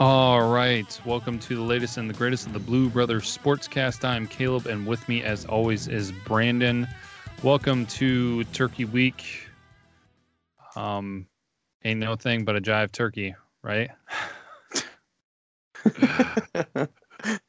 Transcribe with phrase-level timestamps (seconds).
[0.00, 1.00] All right.
[1.04, 4.04] Welcome to the latest and the greatest of the Blue Brothers Sportscast.
[4.04, 6.86] I'm Caleb, and with me, as always, is Brandon.
[7.42, 9.48] Welcome to Turkey Week.
[10.76, 11.26] Um,
[11.84, 13.34] ain't no thing but a jive turkey,
[13.64, 13.90] right?
[16.00, 16.86] yeah,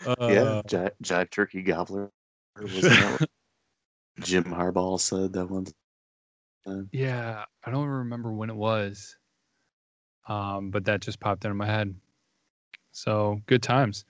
[0.08, 2.10] Uh, jive, jive turkey gobbler.
[2.60, 3.30] Wasn't that what
[4.22, 5.68] Jim Harbaugh said that one
[6.66, 6.90] time?
[6.92, 9.16] Yeah, I don't remember when it was.
[10.28, 11.94] Um, but that just popped into my head.
[13.00, 14.04] So good times.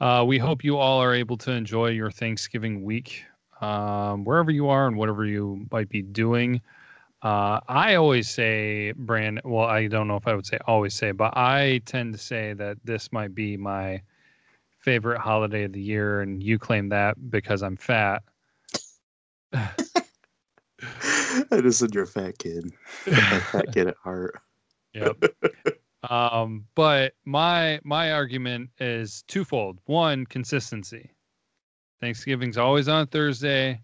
[0.00, 3.24] Uh, we hope you all are able to enjoy your Thanksgiving week,
[3.60, 6.60] um, wherever you are and whatever you might be doing.
[7.22, 9.40] Uh, I always say, Brand.
[9.44, 12.54] Well, I don't know if I would say always say, but I tend to say
[12.54, 14.02] that this might be my
[14.80, 18.22] favorite holiday of the year, and you claim that because I'm fat.
[19.54, 19.72] I
[21.62, 22.64] just said you're a fat kid.
[23.06, 23.10] A
[23.52, 24.38] fat kid at heart.
[24.92, 25.24] Yep.
[26.10, 29.78] Um, but my my argument is twofold.
[29.86, 31.10] One, consistency.
[32.00, 33.80] Thanksgiving's always on Thursday,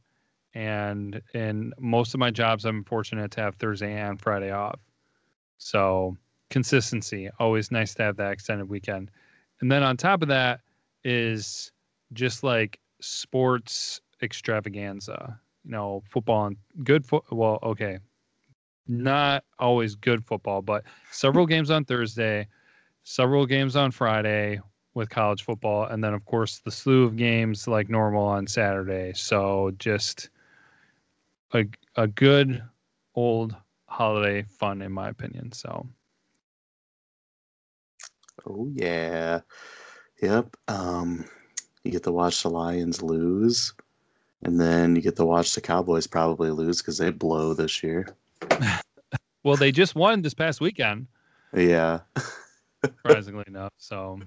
[0.54, 4.80] and in most of my jobs, I'm fortunate to have Thursday and Friday off.
[5.58, 6.16] So
[6.50, 9.10] consistency, always nice to have that extended weekend.
[9.60, 10.60] And then on top of that
[11.04, 11.72] is
[12.12, 15.38] just like sports extravaganza.
[15.64, 17.24] You know, football and good foot.
[17.30, 17.98] Well, okay,
[18.90, 22.46] not always good football, but several games on Thursday,
[23.04, 24.60] several games on Friday
[24.94, 29.12] with college football, and then of course the slew of games like normal on Saturday.
[29.14, 30.30] So just
[31.54, 31.64] a
[31.96, 32.62] a good
[33.14, 35.52] old holiday fun in my opinion.
[35.52, 35.86] So
[38.46, 39.40] Oh yeah.
[40.22, 40.56] Yep.
[40.68, 41.24] Um
[41.84, 43.72] you get to watch the Lions lose.
[44.42, 48.06] And then you get to watch the Cowboys probably lose because they blow this year.
[49.44, 51.06] Well they just won this past weekend,
[51.54, 52.00] Yeah.
[52.84, 53.72] surprisingly enough.
[53.78, 54.20] So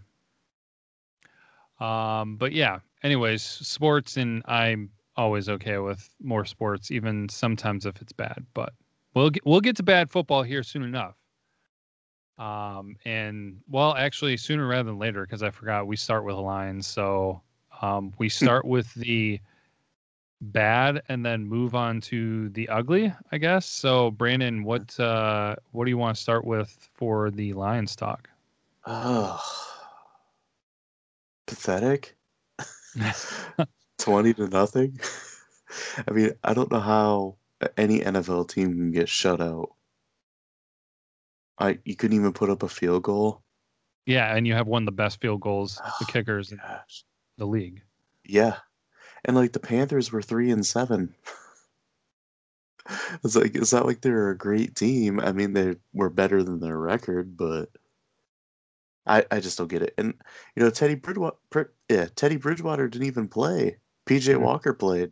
[1.80, 8.02] um but yeah, anyways, sports and I'm always okay with more sports, even sometimes if
[8.02, 8.46] it's bad.
[8.54, 8.74] But
[9.14, 11.16] we'll get, we'll get to bad football here soon enough.
[12.38, 16.42] Um, and well, actually, sooner rather than later, because I forgot we start with the
[16.42, 16.88] Lions.
[16.88, 17.42] So
[17.82, 19.40] um, we start with the
[20.52, 23.66] bad and then move on to the ugly, I guess.
[23.66, 28.30] So Brandon, what uh, what do you want to start with for the Lions talk?
[28.86, 29.42] Oh.
[31.48, 32.16] Pathetic.
[34.00, 35.00] 20 to nothing.
[36.08, 37.38] I mean, I don't know how
[37.78, 39.72] any NFL team can get shut out.
[41.60, 43.44] I you couldn't even put up a field goal.
[44.06, 46.60] yeah, and you have one of the best field goals, the Oh, kickers in
[47.38, 47.82] the league.
[48.26, 48.58] Yeah.
[49.26, 51.14] And like the Panthers were 3 and 7.
[53.24, 55.20] It's like it's not like they're a great team.
[55.20, 57.70] I mean, they were better than their record, but
[59.06, 59.94] I I just don't get it.
[59.98, 60.14] And
[60.56, 63.78] you know, Teddy Bridgewater, yeah, Teddy Bridgewater didn't even play.
[64.06, 64.42] PJ Mhm.
[64.42, 65.12] Walker played.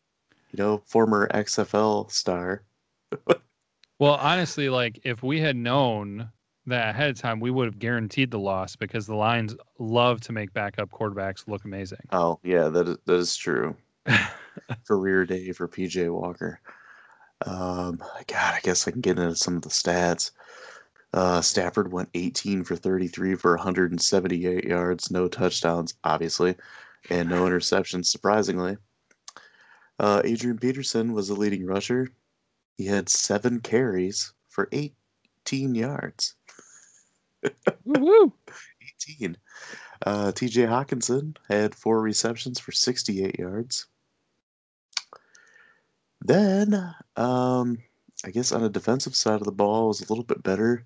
[0.52, 2.66] You know, former XFL star.
[4.00, 6.30] Well, honestly, like if we had known
[6.66, 10.32] that ahead of time, we would have guaranteed the loss because the Lions love to
[10.34, 12.10] make backup quarterbacks look amazing.
[12.12, 13.76] Oh, yeah, that is, that is true.
[14.88, 16.60] Career day for PJ Walker.
[17.46, 17.98] Um,
[18.28, 20.32] God, I guess I can get into some of the stats.
[21.14, 26.56] Uh, Stafford went 18 for 33 for 178 yards, no touchdowns, obviously,
[27.10, 28.78] and no interceptions, surprisingly.
[30.00, 32.08] Uh, Adrian Peterson was the leading rusher.
[32.78, 36.36] He had seven carries for 18 yards.
[37.84, 38.34] Woo-woo.
[39.10, 39.38] 18.
[40.06, 43.88] Uh, TJ Hockenson had four receptions for 68 yards.
[46.22, 46.76] Then,
[47.16, 47.78] um,
[48.24, 50.86] I guess on the defensive side of the ball was a little bit better.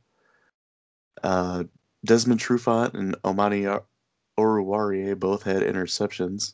[1.22, 1.66] Uh,
[2.06, 3.66] Desmond Trufant and Amani
[4.40, 6.54] Oruwariye both had interceptions.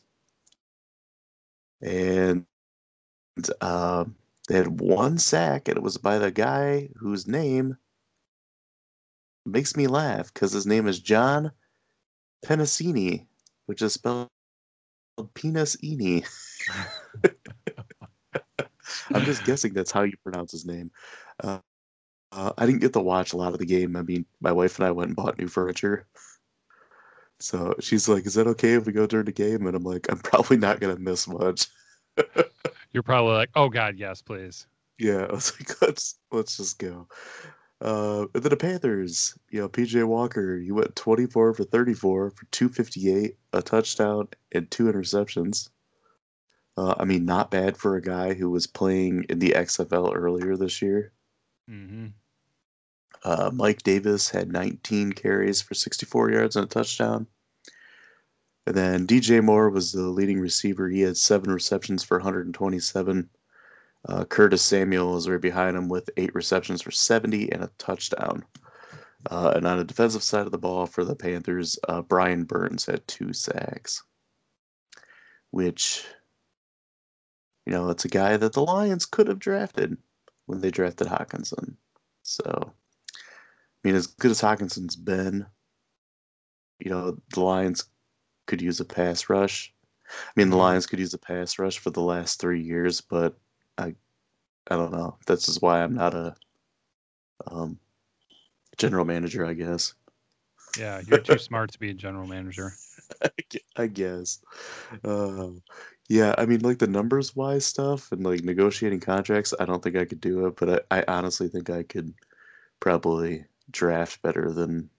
[1.80, 2.46] And
[3.60, 4.16] um,
[4.48, 7.76] they had one sack, and it was by the guy whose name
[9.44, 11.52] makes me laugh because his name is John
[12.44, 13.26] Penisini,
[13.66, 14.28] which is spelled
[15.34, 16.26] penis eni.
[19.14, 20.90] I'm just guessing that's how you pronounce his name.
[21.42, 21.58] Uh,
[22.32, 23.94] uh, I didn't get to watch a lot of the game.
[23.96, 26.06] I mean, my wife and I went and bought new furniture.
[27.40, 30.06] So she's like, "Is that okay if we go during the game?" And I'm like,
[30.10, 31.66] "I'm probably not gonna miss much."
[32.92, 34.66] You're probably like, oh God, yes, please.
[34.98, 37.08] Yeah, I was like, "Let's let's just go."
[37.80, 42.46] Uh, and then the Panthers, you know, PJ Walker, he went 24 for 34 for
[42.52, 45.68] 258, a touchdown, and two interceptions.
[46.76, 50.56] Uh, I mean, not bad for a guy who was playing in the XFL earlier
[50.56, 51.12] this year.
[51.68, 52.08] hmm
[53.24, 57.26] Uh, Mike Davis had 19 carries for 64 yards and a touchdown.
[58.66, 60.88] And then DJ Moore was the leading receiver.
[60.88, 63.28] He had seven receptions for 127.
[64.08, 68.44] Uh, Curtis Samuel was right behind him with eight receptions for 70 and a touchdown.
[69.30, 72.86] Uh, and on the defensive side of the ball for the Panthers, uh, Brian Burns
[72.86, 74.02] had two sacks,
[75.50, 76.04] which,
[77.66, 79.96] you know, it's a guy that the Lions could have drafted
[80.46, 81.76] when they drafted Hockenson.
[82.22, 85.46] So, I mean, as good as Hockenson's been,
[86.78, 87.84] you know, the Lions
[88.46, 89.72] could use a pass rush.
[90.08, 93.38] I mean, the Lions could use a pass rush for the last three years, but
[93.78, 93.94] I,
[94.68, 95.16] I don't know.
[95.26, 96.34] That's just why I'm not a
[97.46, 97.78] um,
[98.76, 99.94] general manager, I guess.
[100.78, 102.72] Yeah, you're too smart to be a general manager.
[103.76, 104.38] I guess.
[105.04, 105.48] Uh,
[106.08, 109.96] yeah, I mean, like the numbers wise stuff and like negotiating contracts, I don't think
[109.96, 112.12] I could do it, but I, I honestly think I could
[112.80, 114.90] probably draft better than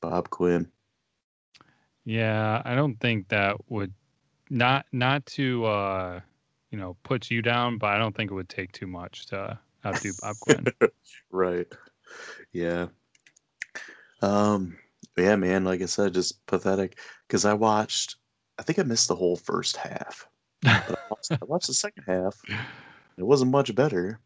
[0.00, 0.70] Bob Quinn.
[2.04, 3.92] Yeah, I don't think that would
[4.50, 6.20] not not to uh
[6.70, 9.58] you know put you down, but I don't think it would take too much to
[9.84, 10.66] outdo Bob Quinn.
[11.30, 11.66] right.
[12.52, 12.86] Yeah.
[14.22, 14.78] Um
[15.18, 16.98] yeah, man, like I said, just pathetic.
[17.26, 18.16] Because I watched
[18.58, 20.26] I think I missed the whole first half.
[20.64, 22.34] I watched, I watched the second half.
[23.16, 24.20] It wasn't much better.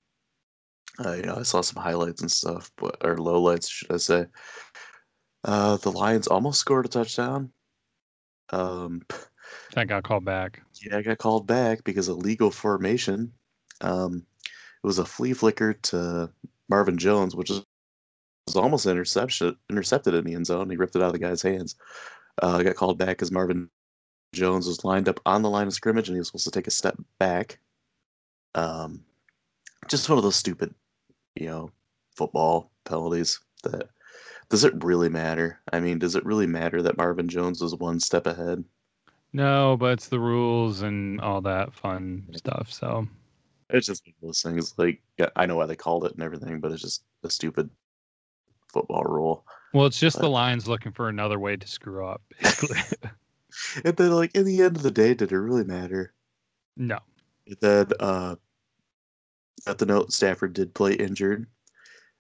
[1.05, 4.27] Uh, you know, I saw some highlights and stuff, but or lowlights, should I say?
[5.45, 7.51] Uh, the Lions almost scored a touchdown.
[8.51, 9.03] Um,
[9.75, 10.63] that got called back.
[10.83, 13.33] Yeah, I got called back because of legal formation.
[13.81, 16.31] Um, it was a flea flicker to
[16.69, 17.65] Marvin Jones, which is
[18.55, 20.71] was almost an interception, intercepted in the end zone.
[20.71, 21.77] He ripped it out of the guy's hands.
[22.41, 23.69] Uh, got called back because Marvin
[24.33, 26.67] Jones was lined up on the line of scrimmage and he was supposed to take
[26.67, 27.59] a step back.
[28.55, 29.05] Um,
[29.89, 30.75] just one of those stupid,
[31.35, 31.71] you know,
[32.17, 33.89] football penalties that
[34.49, 35.61] does it really matter?
[35.73, 38.65] I mean, does it really matter that Marvin Jones was one step ahead?
[39.33, 42.71] No, but it's the rules and all that fun stuff.
[42.71, 43.09] So
[43.71, 44.75] it's just one of those things.
[44.77, 45.01] Like,
[45.37, 47.71] I know why they called it and everything, but it's just a stupid
[48.73, 49.45] football rule.
[49.73, 52.79] Well, it's just but, the Lions looking for another way to screw up, basically.
[53.85, 56.13] and then, like, in the end of the day, did it really matter?
[56.77, 56.99] No.
[57.47, 58.37] And then, uh,
[59.67, 61.47] at the note, Stafford did play injured.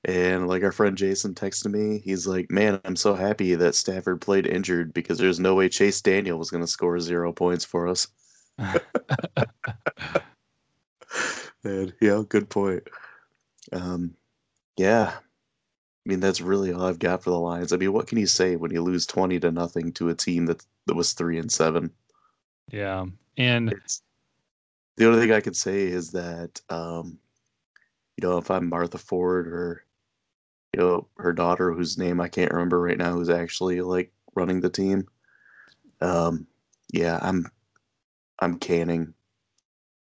[0.04, 4.20] And like our friend Jason texted me, he's like, "Man, I'm so happy that Stafford
[4.20, 7.86] played injured because there's no way Chase Daniel was going to score zero points for
[7.86, 8.08] us."
[8.58, 8.80] and
[12.00, 12.82] yeah, good point.
[13.72, 14.16] Um,
[14.76, 15.14] yeah,
[16.04, 17.72] I mean that's really all I've got for the Lions.
[17.72, 20.46] I mean, what can you say when you lose twenty to nothing to a team
[20.46, 21.90] that that was three and seven?
[22.70, 23.06] Yeah,
[23.36, 24.02] and it's,
[24.96, 27.18] the only thing I could say is that um,
[28.16, 29.84] you know if I'm Martha Ford or
[30.74, 34.60] you know her daughter whose name I can't remember right now who's actually like running
[34.60, 35.06] the team.
[36.00, 36.46] Um,
[36.92, 37.46] yeah, I'm
[38.40, 39.14] I'm canning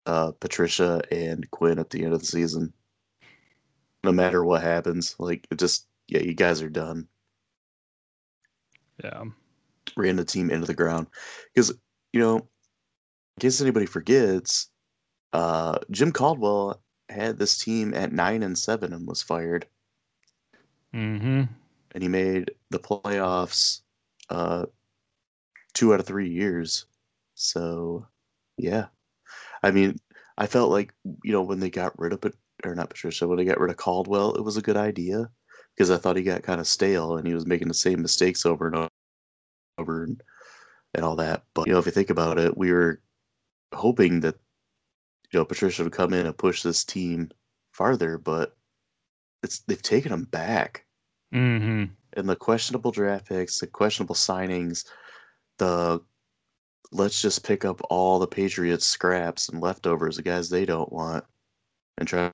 [0.06, 2.74] uh, Patricia and Quinn at the end of the season.
[4.04, 7.08] No matter what happens, like it just yeah, you guys are done.
[9.04, 9.26] Yeah,
[9.96, 11.08] ran the team into the ground
[11.54, 11.72] because
[12.14, 14.70] you know, in case anybody forgets,
[15.34, 19.68] uh, Jim Caldwell had this team at nine and seven and was fired.
[20.94, 21.44] Mm-hmm.
[21.94, 23.82] And he made the playoffs
[24.30, 24.66] uh,
[25.74, 26.86] two out of three years.
[27.36, 28.08] So,
[28.58, 28.88] yeah.
[29.64, 29.98] I mean,
[30.38, 33.38] I felt like, you know, when they got rid of it, or not Patricia, when
[33.38, 35.30] they got rid of Caldwell, it was a good idea
[35.76, 38.46] because I thought he got kind of stale and he was making the same mistakes
[38.46, 38.88] over and
[39.78, 40.22] over and,
[40.94, 41.44] and all that.
[41.54, 43.02] But, you know, if you think about it, we were
[43.74, 44.36] hoping that,
[45.32, 47.30] you know, Patricia would come in and push this team
[47.72, 48.56] farther, but
[49.44, 50.86] it's they've taken them back.
[51.34, 51.86] Mm-hmm.
[52.14, 54.86] And the questionable draft picks, the questionable signings,
[55.58, 56.02] the
[56.92, 61.24] let's just pick up all the Patriots scraps and leftovers, the guys they don't want,
[61.98, 62.30] and try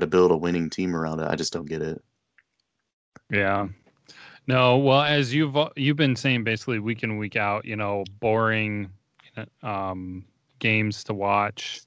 [0.00, 1.28] to build a winning team around it.
[1.28, 2.02] I just don't get it.
[3.30, 3.68] Yeah.
[4.46, 8.90] No, well, as you've you've been saying basically week in week out, you know, boring
[9.62, 10.24] um,
[10.60, 11.80] games to watch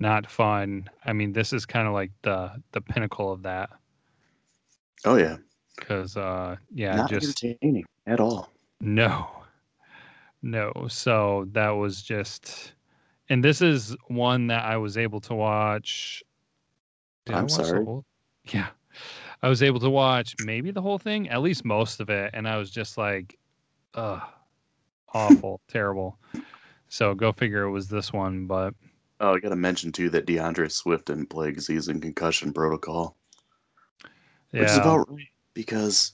[0.00, 0.88] not fun.
[1.04, 3.70] I mean, this is kind of like the the pinnacle of that.
[5.04, 5.36] Oh yeah.
[5.76, 8.50] Because uh, yeah, not just entertaining at all.
[8.80, 9.28] No,
[10.42, 10.72] no.
[10.88, 12.72] So that was just,
[13.28, 16.22] and this is one that I was able to watch.
[17.28, 17.86] Did I'm sorry.
[18.50, 18.68] Yeah,
[19.42, 22.48] I was able to watch maybe the whole thing, at least most of it, and
[22.48, 23.38] I was just like,
[23.92, 24.22] ugh,
[25.12, 26.18] awful, terrible.
[26.88, 28.72] So go figure it was this one, but
[29.20, 32.54] Oh, I got to mention too that DeAndre Swift didn't play because he's in concussion
[32.54, 33.16] protocol.
[34.52, 34.60] Yeah.
[34.60, 35.26] Which is about right.
[35.52, 36.12] because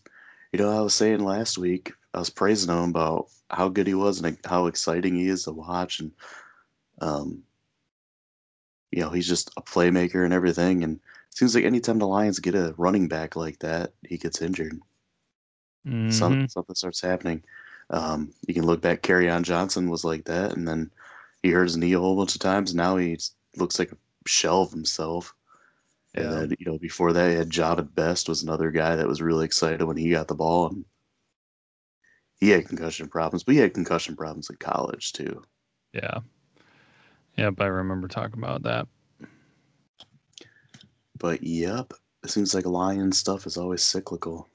[0.52, 3.94] you know I was saying last week I was praising him about how good he
[3.94, 6.10] was and how exciting he is to watch and
[7.00, 7.44] um
[8.94, 12.38] you know he's just a playmaker and everything and it seems like anytime the Lions
[12.38, 14.80] get a running back like that he gets injured
[15.84, 16.10] Mhm.
[16.10, 17.42] some, something starts happening
[17.90, 20.90] um you can look back Kerryon Johnson was like that and then
[21.42, 23.18] he hurt his knee a whole bunch of times now he
[23.56, 25.34] looks like a shell of himself
[26.14, 29.22] and then, you know, before that, you had Jahvid Best was another guy that was
[29.22, 30.68] really excited when he got the ball.
[30.68, 30.86] And
[32.38, 35.44] he had concussion problems, but he had concussion problems in college too.
[35.92, 36.20] Yeah.
[37.36, 38.86] Yep, I remember talking about that.
[41.18, 44.48] But yep, it seems like Lions stuff is always cyclical.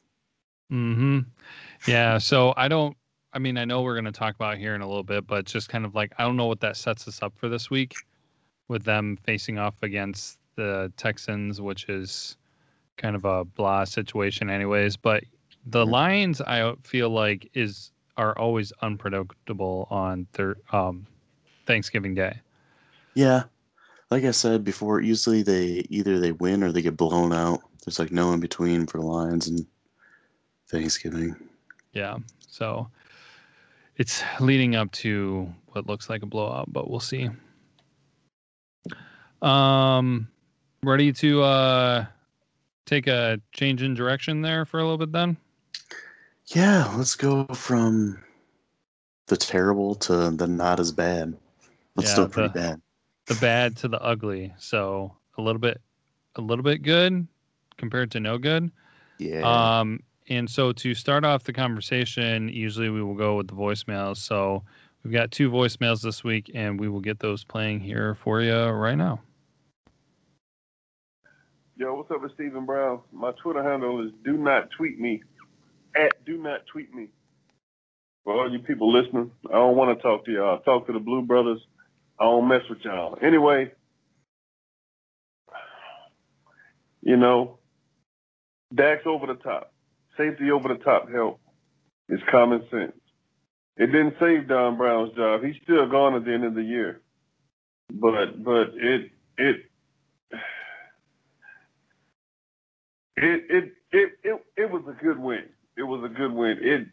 [0.69, 1.19] hmm
[1.87, 2.17] Yeah.
[2.17, 2.95] So I don't.
[3.31, 5.27] I mean, I know we're going to talk about it here in a little bit,
[5.27, 7.69] but just kind of like I don't know what that sets us up for this
[7.69, 7.95] week,
[8.67, 12.37] with them facing off against the Texans, which is
[12.97, 14.97] kind of a blah situation, anyways.
[14.97, 15.23] But
[15.65, 15.91] the Mhm.
[15.91, 21.07] Lions, I feel like is are always unpredictable on their um,
[21.65, 22.41] Thanksgiving Day.
[23.19, 23.43] Yeah,
[24.11, 27.59] like I said before, usually they either they win or they get blown out.
[27.83, 29.65] There's like no in between for the Lions and
[30.69, 31.35] Thanksgiving.
[31.91, 32.19] Yeah.
[32.47, 32.89] So
[33.97, 37.29] it's leading up to what looks like a blowout, but we'll see.
[39.41, 40.29] Um
[40.81, 42.05] ready to uh
[42.85, 45.35] take a change in direction there for a little bit then?
[46.47, 48.23] Yeah, let's go from
[49.27, 51.35] the terrible to the not as bad.
[51.97, 52.81] That's Yeah, still pretty the- bad.
[53.29, 54.53] The bad to the ugly.
[54.57, 55.79] So a little bit
[56.35, 57.27] a little bit good
[57.77, 58.71] compared to no good.
[59.19, 59.79] Yeah.
[59.79, 64.17] Um, and so to start off the conversation, usually we will go with the voicemails.
[64.17, 64.63] So
[65.03, 68.65] we've got two voicemails this week, and we will get those playing here for you
[68.65, 69.21] right now.
[71.77, 72.99] Yo, what's up with Stephen Brown?
[73.11, 75.23] My Twitter handle is do not tweet me
[75.95, 77.07] at do not tweet me.
[78.23, 80.59] For all you people listening, I don't want to talk to y'all.
[80.59, 81.61] I talk to the Blue Brothers.
[82.19, 83.17] I don't mess with y'all.
[83.21, 83.71] Anyway,
[87.01, 87.59] you know,
[88.75, 89.73] Dax over the top,
[90.17, 91.39] safety over the top help
[92.09, 92.93] is common sense.
[93.77, 95.41] It didn't save Don Brown's job.
[95.43, 97.01] He's still gone at the end of the year,
[97.93, 99.57] but but it it
[103.15, 105.45] it it it it, it was a good win.
[105.77, 106.57] It was a good win.
[106.61, 106.87] It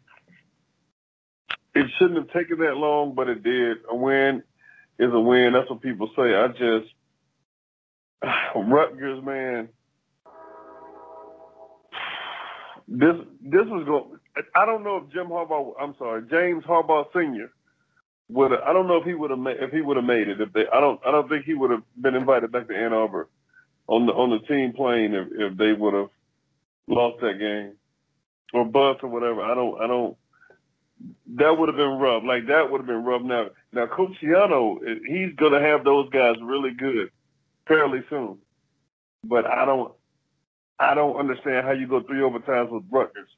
[1.75, 3.79] it shouldn't have taken that long, but it did.
[3.89, 4.41] A win
[4.99, 5.53] is a win.
[5.53, 6.35] That's what people say.
[6.35, 6.91] I just
[8.55, 9.69] Rutgers, man.
[12.87, 14.19] This this was going.
[14.55, 15.73] I don't know if Jim Harbaugh.
[15.79, 17.51] I'm sorry, James Harbaugh Senior
[18.29, 18.53] would.
[18.53, 20.39] I don't know if he would have made if he would have made it.
[20.39, 20.99] If they, I don't.
[21.05, 23.27] I don't think he would have been invited back to Ann Arbor
[23.87, 26.09] on the on the team plane if if they would have
[26.87, 27.73] lost that game
[28.53, 29.41] or bust or whatever.
[29.41, 29.81] I don't.
[29.81, 30.17] I don't.
[31.35, 32.23] That would have been rough.
[32.25, 33.21] Like that would have been rough.
[33.21, 37.11] Now, now, Coach Schiano, eh, he's gonna have those guys really good
[37.67, 38.37] fairly soon.
[39.23, 39.93] But I don't.
[40.79, 43.29] I don't understand how you go three overtimes with Rutgers.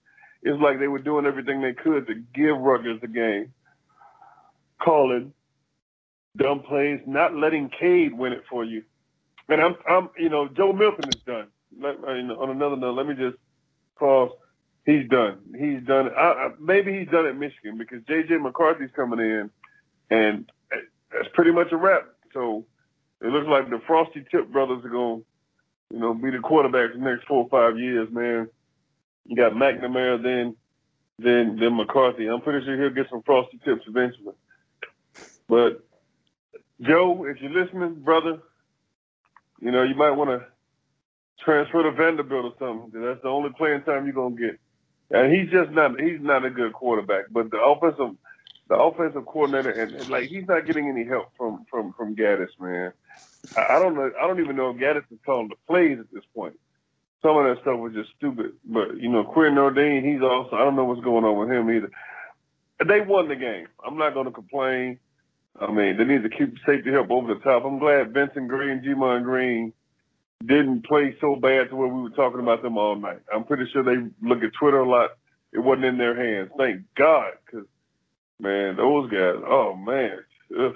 [0.43, 3.53] It's like they were doing everything they could to give Rutgers the game,
[4.81, 5.33] calling
[6.37, 8.83] dumb plays, not letting Cade win it for you.
[9.49, 11.47] And I'm, I'm, you know, Joe Milton is done.
[11.79, 13.37] Let, on another note, let me just
[13.97, 14.31] pause.
[14.85, 15.39] He's done.
[15.57, 16.09] He's done.
[16.59, 18.37] Maybe he's done at Michigan because J.J.
[18.37, 19.49] McCarthy's coming in,
[20.09, 20.49] and
[21.11, 22.07] that's pretty much a wrap.
[22.33, 22.65] So
[23.21, 26.93] it looks like the Frosty Tip brothers are going, to you know, be the quarterbacks
[26.93, 28.47] the next four or five years, man.
[29.25, 30.55] You got McNamara, then,
[31.19, 32.27] then, then McCarthy.
[32.27, 34.33] I'm pretty sure he'll get some Frosty Tips eventually.
[35.47, 35.83] But
[36.81, 38.39] Joe, if you're listening, brother,
[39.61, 40.45] you know, you might want to
[41.43, 43.01] transfer to Vanderbilt or something.
[43.01, 44.59] that's the only playing time you're gonna get.
[45.11, 47.25] And he's just not he's not a good quarterback.
[47.31, 48.15] But the offensive
[48.67, 52.49] the offensive coordinator and, and like he's not getting any help from from from Gattis,
[52.59, 52.93] man.
[53.57, 56.11] I, I don't know I don't even know if Gattis is calling the plays at
[56.13, 56.59] this point.
[57.21, 58.53] Some of that stuff was just stupid.
[58.63, 61.69] But you know, Quinn Nordin, he's also I don't know what's going on with him
[61.71, 61.91] either.
[62.85, 63.67] They won the game.
[63.85, 64.99] I'm not gonna complain.
[65.59, 67.65] I mean, they need to keep safety help over the top.
[67.65, 69.73] I'm glad Vincent Green, Gemon Green
[70.45, 73.19] didn't play so bad to where we were talking about them all night.
[73.33, 75.11] I'm pretty sure they look at Twitter a lot.
[75.51, 76.51] It wasn't in their hands.
[76.57, 77.67] Thank God, because
[78.39, 79.35] man, those guys.
[79.45, 80.19] Oh man,
[80.57, 80.75] ugh.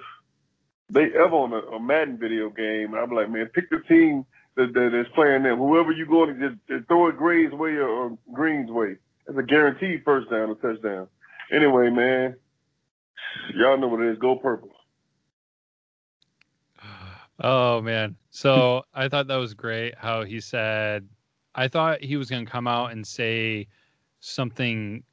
[0.89, 2.93] they ever on a, a Madden video game.
[2.93, 5.57] I'm like, man, pick the team that, that is playing them.
[5.57, 8.97] Whoever you going to just, just throw it Gray's way or, or Green's way.
[9.27, 11.07] It's a guaranteed first down or touchdown.
[11.51, 12.35] Anyway, man,
[13.55, 14.19] y'all know what it is.
[14.19, 14.72] Go purple.
[17.39, 18.15] Oh man.
[18.31, 21.07] So I thought that was great how he said
[21.55, 23.67] I thought he was going to come out and say
[24.19, 25.03] something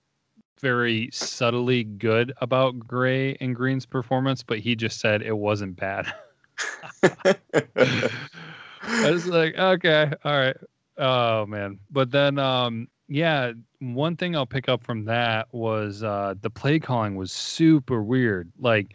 [0.61, 6.13] very subtly good about Gray and Green's performance, but he just said it wasn't bad.
[7.03, 10.57] I was like, okay, all right.
[10.99, 11.79] Oh man.
[11.91, 16.79] But then um yeah, one thing I'll pick up from that was uh the play
[16.79, 18.51] calling was super weird.
[18.59, 18.95] Like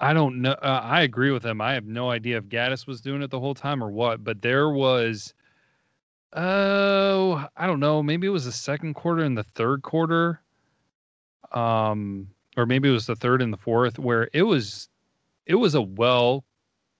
[0.00, 0.52] I don't know.
[0.52, 1.60] Uh, I agree with him.
[1.60, 4.40] I have no idea if Gattis was doing it the whole time or what, but
[4.42, 5.34] there was
[6.34, 8.02] oh, I don't know.
[8.02, 10.40] Maybe it was the second quarter and the third quarter.
[11.52, 14.88] Um or maybe it was the third and the fourth where it was
[15.46, 16.44] it was a well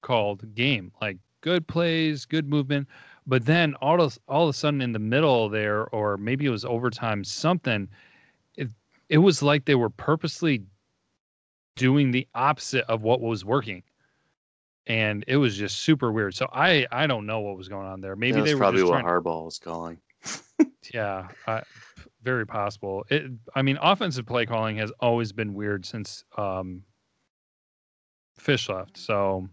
[0.03, 0.93] called game.
[1.01, 2.89] Like good plays, good movement.
[3.27, 6.51] But then all of all of a sudden in the middle there, or maybe it
[6.51, 7.89] was overtime, something.
[8.57, 8.69] It
[9.09, 10.65] it was like they were purposely
[11.81, 13.83] doing the opposite of what was working,
[14.87, 16.35] and it was just super weird.
[16.35, 18.15] So I I don't know what was going on there.
[18.15, 19.99] Maybe they were probably what Harbaugh was calling.
[20.95, 21.63] yeah, I,
[22.23, 23.05] very possible.
[23.09, 26.83] It, I mean, offensive play calling has always been weird since um,
[28.39, 28.99] Fisch left.
[28.99, 29.49] So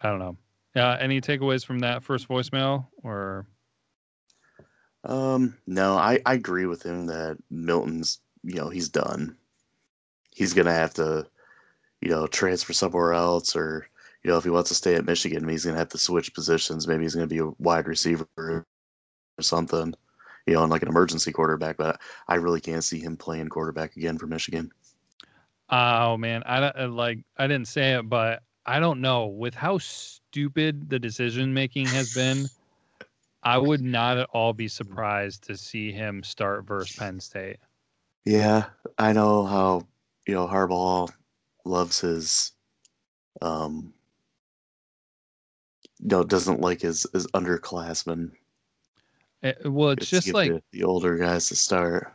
[0.00, 0.36] I don't know.
[0.76, 3.46] Uh, any takeaways from that first voicemail or?
[5.04, 9.36] Um, no, I, I agree with him that Milton's, you know, he's done.
[10.38, 11.26] He's gonna have to,
[12.00, 13.88] you know, transfer somewhere else, or
[14.22, 16.86] you know, if he wants to stay at Michigan, he's gonna have to switch positions.
[16.86, 18.64] Maybe he's gonna be a wide receiver or
[19.40, 19.94] something,
[20.46, 21.76] you know, and like an emergency quarterback.
[21.76, 24.70] But I really can't see him playing quarterback again for Michigan.
[25.70, 27.18] Oh man, I like.
[27.36, 32.14] I didn't say it, but I don't know with how stupid the decision making has
[32.14, 32.46] been.
[33.42, 37.56] I would not at all be surprised to see him start versus Penn State.
[38.24, 38.66] Yeah,
[38.98, 39.86] I know how
[40.28, 41.10] you know Harbaugh
[41.64, 42.52] loves his,
[43.42, 43.92] um,
[45.98, 48.30] you know, doesn't like his his underclassmen.
[49.42, 52.12] It, Eh, well, it's to just like the, the older guys to start.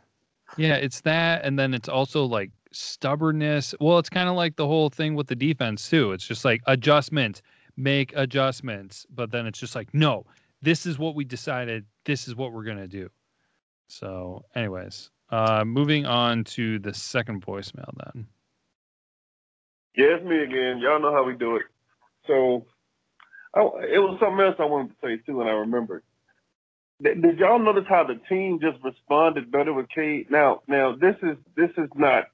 [0.56, 3.74] Yeah, it's that, and then it's also like stubbornness.
[3.80, 6.12] Well, it's kind of like the whole thing with the defense too.
[6.12, 7.42] It's just like adjustments,
[7.76, 10.26] make adjustments, but then it's just like, no,
[10.62, 11.84] this is what we decided.
[12.04, 13.08] This is what we're gonna do.
[13.88, 17.90] So, anyways, uh, moving on to the second voicemail.
[18.04, 18.28] Then,
[19.96, 20.78] Yeah, it's me again.
[20.78, 21.64] Y'all know how we do it.
[22.28, 22.66] So,
[23.52, 26.04] I, it was something else I wanted to say too, and I remembered.
[27.02, 30.30] Did, did y'all notice how the team just responded better with Cade?
[30.30, 32.26] Now, now this is this is not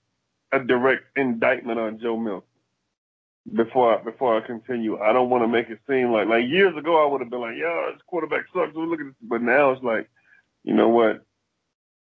[0.53, 2.47] a direct indictment on Joe Milton.
[3.55, 6.77] Before I, before I continue, I don't want to make it seem like like years
[6.77, 8.77] ago I would have been like, yeah, this quarterback sucks.
[8.77, 10.11] Look at this, but now it's like,
[10.65, 11.25] you know what?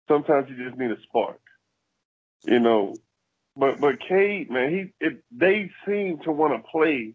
[0.09, 1.41] Sometimes you just need a spark.
[2.45, 2.95] You know,
[3.57, 7.15] but but Cade, man, he it, they seem to want to play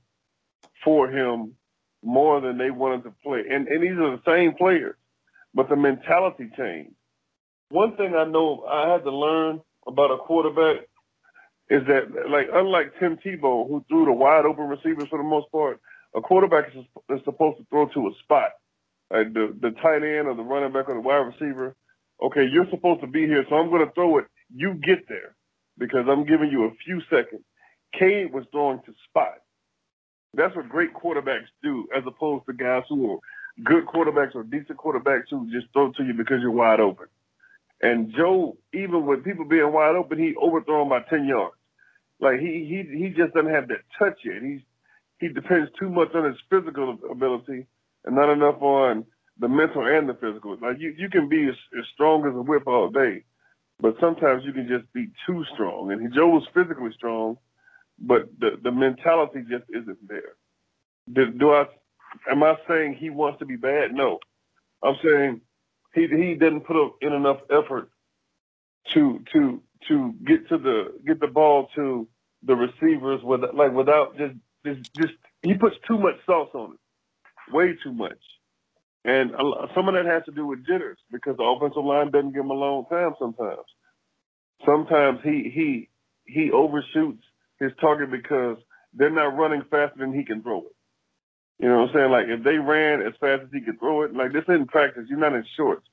[0.84, 1.54] for him
[2.04, 4.96] more than they wanted to play, and and these are the same players,
[5.54, 6.96] but the mentality changed.
[7.70, 10.88] One thing I know I had to learn about a quarterback
[11.70, 15.50] is that, like, unlike Tim Tebow, who threw the wide open receivers for the most
[15.52, 15.80] part,
[16.14, 18.52] a quarterback is, is supposed to throw to a spot,
[19.10, 21.76] like the the tight end or the running back or the wide receiver.
[22.22, 24.26] Okay, you're supposed to be here, so I'm going to throw it.
[24.54, 25.36] You get there
[25.78, 27.42] because I'm giving you a few seconds.
[27.98, 29.40] Cade was throwing to spot.
[30.34, 33.20] That's what great quarterbacks do, as opposed to guys who are
[33.64, 37.08] good quarterbacks or decent quarterbacks who just throw to you because you're wide open.
[37.82, 41.56] And Joe, even with people being wide open, he overthrown by ten yards.
[42.20, 44.42] Like he he he just doesn't have that touch yet.
[44.44, 44.62] He's
[45.20, 47.66] he depends too much on his physical ability
[48.06, 49.06] and not enough on
[49.42, 50.56] the mental and the physical.
[50.62, 53.24] Like you you can be as, as strong as a whip all day,
[53.82, 55.92] but sometimes you can just be too strong.
[55.92, 57.38] And Joe was physically strong,
[58.00, 60.36] but the the mentality just isn't there.
[61.12, 61.66] Do, do I?
[62.32, 63.94] Am I saying he wants to be bad?
[63.94, 64.20] No,
[64.84, 65.42] I'm saying
[65.96, 67.90] he he didn't put in enough effort
[68.94, 72.08] to to to get to the get the ball to
[72.44, 77.54] the receivers with like without just just just he puts too much sauce on it,
[77.54, 78.20] way too much,
[79.04, 79.32] and
[79.76, 82.52] some of that has to do with jitters because the offensive line doesn't give him
[82.52, 83.66] a long time sometimes.
[84.66, 85.90] Sometimes he he
[86.26, 87.24] he overshoots
[87.60, 88.58] his target because
[88.94, 90.76] they're not running faster than he can throw it.
[91.60, 92.12] You know what I'm saying?
[92.12, 95.06] Like if they ran as fast as he could throw it, like this isn't practice.
[95.10, 95.88] You're not in shorts.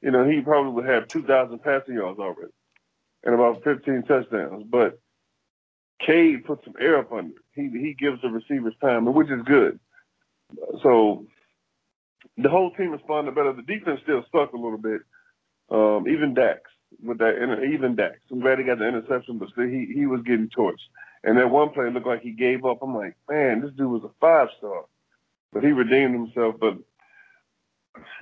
[0.00, 2.52] You know, he probably would have 2,000 passing yards already
[3.24, 4.64] and about 15 touchdowns.
[4.68, 5.00] But
[6.04, 7.34] Cade puts some air up under.
[7.52, 9.78] He he gives the receivers time, which is good.
[10.82, 11.26] So
[12.38, 13.52] the whole team responded better.
[13.52, 15.02] The defense still sucked a little bit.
[15.70, 16.60] Um, even Dax
[17.02, 17.34] with that,
[17.72, 18.18] even Dax.
[18.30, 20.88] I'm glad he got the interception, but still he he was getting torched.
[21.24, 22.78] And that one play looked like he gave up.
[22.82, 24.84] I'm like, man, this dude was a five star,
[25.52, 26.56] but he redeemed himself.
[26.60, 26.78] But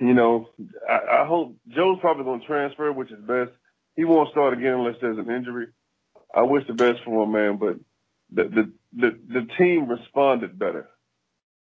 [0.01, 0.49] you know,
[0.89, 3.51] I, I hope Joe's probably going to transfer, which is best.
[3.95, 5.67] He won't start again unless there's an injury.
[6.35, 7.77] I wish the best for him, man, but
[8.33, 10.89] the the the, the team responded better.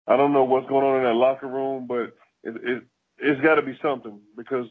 [0.07, 2.83] I don't know what's going on in that locker room, but it, it
[3.17, 4.67] it's got to be something because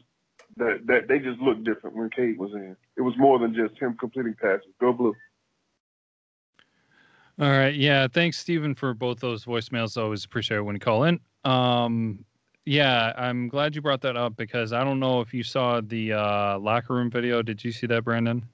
[0.57, 2.75] that that they just looked different when Cade was in.
[2.97, 4.67] It was more than just him completing passes.
[4.79, 5.15] Go blue.
[7.39, 7.73] All right.
[7.73, 8.07] Yeah.
[8.07, 10.01] Thanks, Stephen, for both those voicemails.
[10.01, 11.19] Always appreciate it when you call in.
[11.43, 12.23] Um,
[12.65, 16.13] yeah, I'm glad you brought that up because I don't know if you saw the
[16.13, 17.41] uh, locker room video.
[17.41, 18.45] Did you see that, Brandon?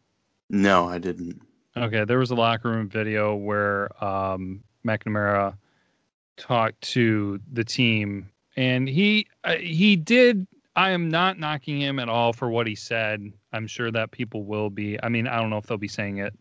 [0.50, 1.42] No, I didn't.
[1.76, 5.58] Okay, there was a locker room video where um, McNamara
[6.38, 10.46] talked to the team, and he uh, he did.
[10.76, 13.32] I am not knocking him at all for what he said.
[13.52, 15.02] I'm sure that people will be.
[15.02, 16.38] I mean, I don't know if they'll be saying it,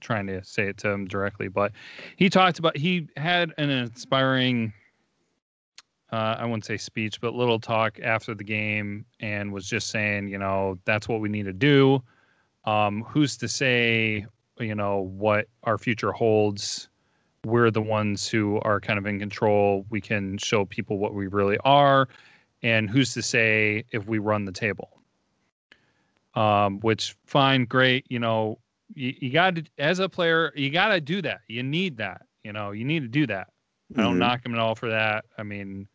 [0.00, 1.72] trying to say it to him directly, but
[2.16, 2.76] he talked about.
[2.76, 4.72] He had an inspiring
[6.12, 10.28] uh, I wouldn't say speech, but little talk after the game and was just saying,
[10.28, 12.02] you know, that's what we need to do.
[12.64, 14.26] Um, who's to say,
[14.58, 16.88] you know, what our future holds?
[17.46, 19.86] We're the ones who are kind of in control.
[19.88, 22.08] We can show people what we really are.
[22.62, 25.00] And who's to say if we run the table?
[26.34, 28.04] Um, which, fine, great.
[28.08, 28.58] You know,
[28.94, 31.40] you, you got to, as a player, you got to do that.
[31.48, 32.22] You need that.
[32.42, 33.48] You know, you need to do that.
[33.92, 34.00] Mm-hmm.
[34.00, 34.18] I don't mm-hmm.
[34.18, 35.24] knock him at all for that.
[35.38, 35.86] I mean,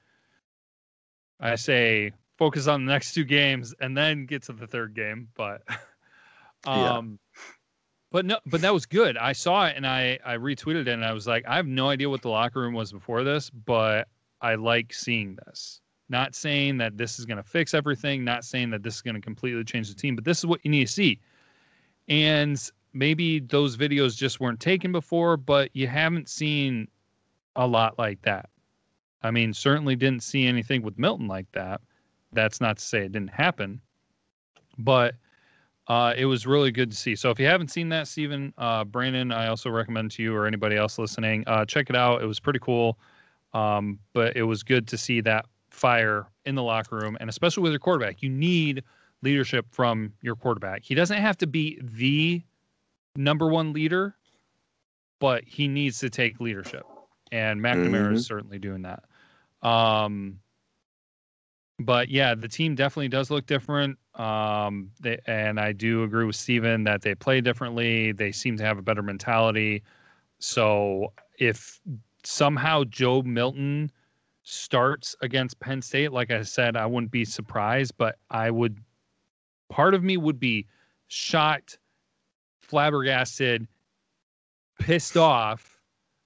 [1.42, 5.28] I say focus on the next two games and then get to the third game.
[5.36, 5.64] But
[6.66, 7.31] um yeah.
[8.12, 9.18] But no but that was good.
[9.18, 11.90] I saw it and I I retweeted it and I was like, I have no
[11.90, 14.08] idea what the locker room was before this, but
[14.42, 15.82] I like seeing this.
[16.10, 19.16] Not saying that this is going to fix everything, not saying that this is going
[19.16, 21.20] to completely change the team, but this is what you need to see.
[22.10, 22.62] And
[22.94, 26.90] maybe those videos just weren't taken before, but you haven't seen
[27.56, 28.50] a lot like that.
[29.24, 31.80] I mean, certainly didn't see anything with Milton like that.
[32.34, 33.80] That's not to say it didn't happen,
[34.78, 35.16] but
[35.92, 37.18] uh, it was really good to see.
[37.18, 40.48] So if you haven't seen that, Stephen, uh, Brandon, I also recommend to you or
[40.48, 42.24] anybody else listening, uh, check it out.
[42.24, 42.98] It was pretty cool,
[43.54, 47.64] um, but it was good to see that fire in the locker room, and especially
[47.64, 48.22] with your quarterback.
[48.22, 48.86] You need
[49.22, 50.82] leadership from your quarterback.
[50.86, 52.42] He doesn't have to be the
[53.18, 54.16] number one leader,
[55.20, 56.86] but he needs to take leadership,
[57.34, 58.14] and McNamara mm-hmm.
[58.14, 59.04] is certainly doing that.
[59.62, 60.40] Um,
[61.86, 63.98] but yeah, the team definitely does look different.
[64.16, 68.12] Um, they, and I do agree with Steven that they play differently.
[68.12, 69.84] They seem to have a better mentality.
[70.40, 71.80] So if
[72.24, 73.92] somehow Joe Milton
[74.44, 78.80] starts against Penn State, like I said, I wouldn't be surprised, but I would,
[79.70, 80.68] part of me would be
[81.08, 81.78] shocked,
[82.62, 83.68] flabbergasted,
[84.80, 85.72] pissed off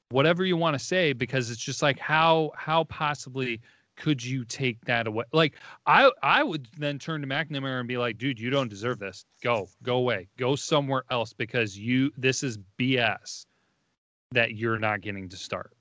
[0.10, 3.60] whatever you want to say because it's just like how how possibly
[3.96, 5.26] could you take that away?
[5.34, 5.56] Like
[5.86, 9.26] I I would then turn to McNamara and be like, dude, you don't deserve this.
[9.42, 10.28] Go, go away.
[10.38, 13.46] Go somewhere else because you this is BS
[14.32, 15.74] that you're not getting to start.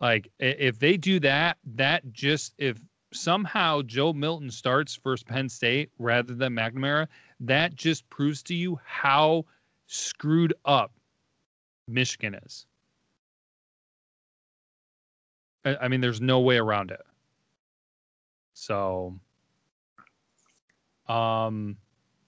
[0.00, 2.78] Like if they do that, that just if
[3.12, 7.08] somehow Joe Milton starts first Penn State rather than McNamara,
[7.40, 9.44] that just proves to you how
[9.86, 10.92] screwed up
[11.88, 12.66] Michigan is.
[15.64, 17.00] I, mean, there's no way around it.
[18.54, 19.18] So,
[21.08, 21.76] um,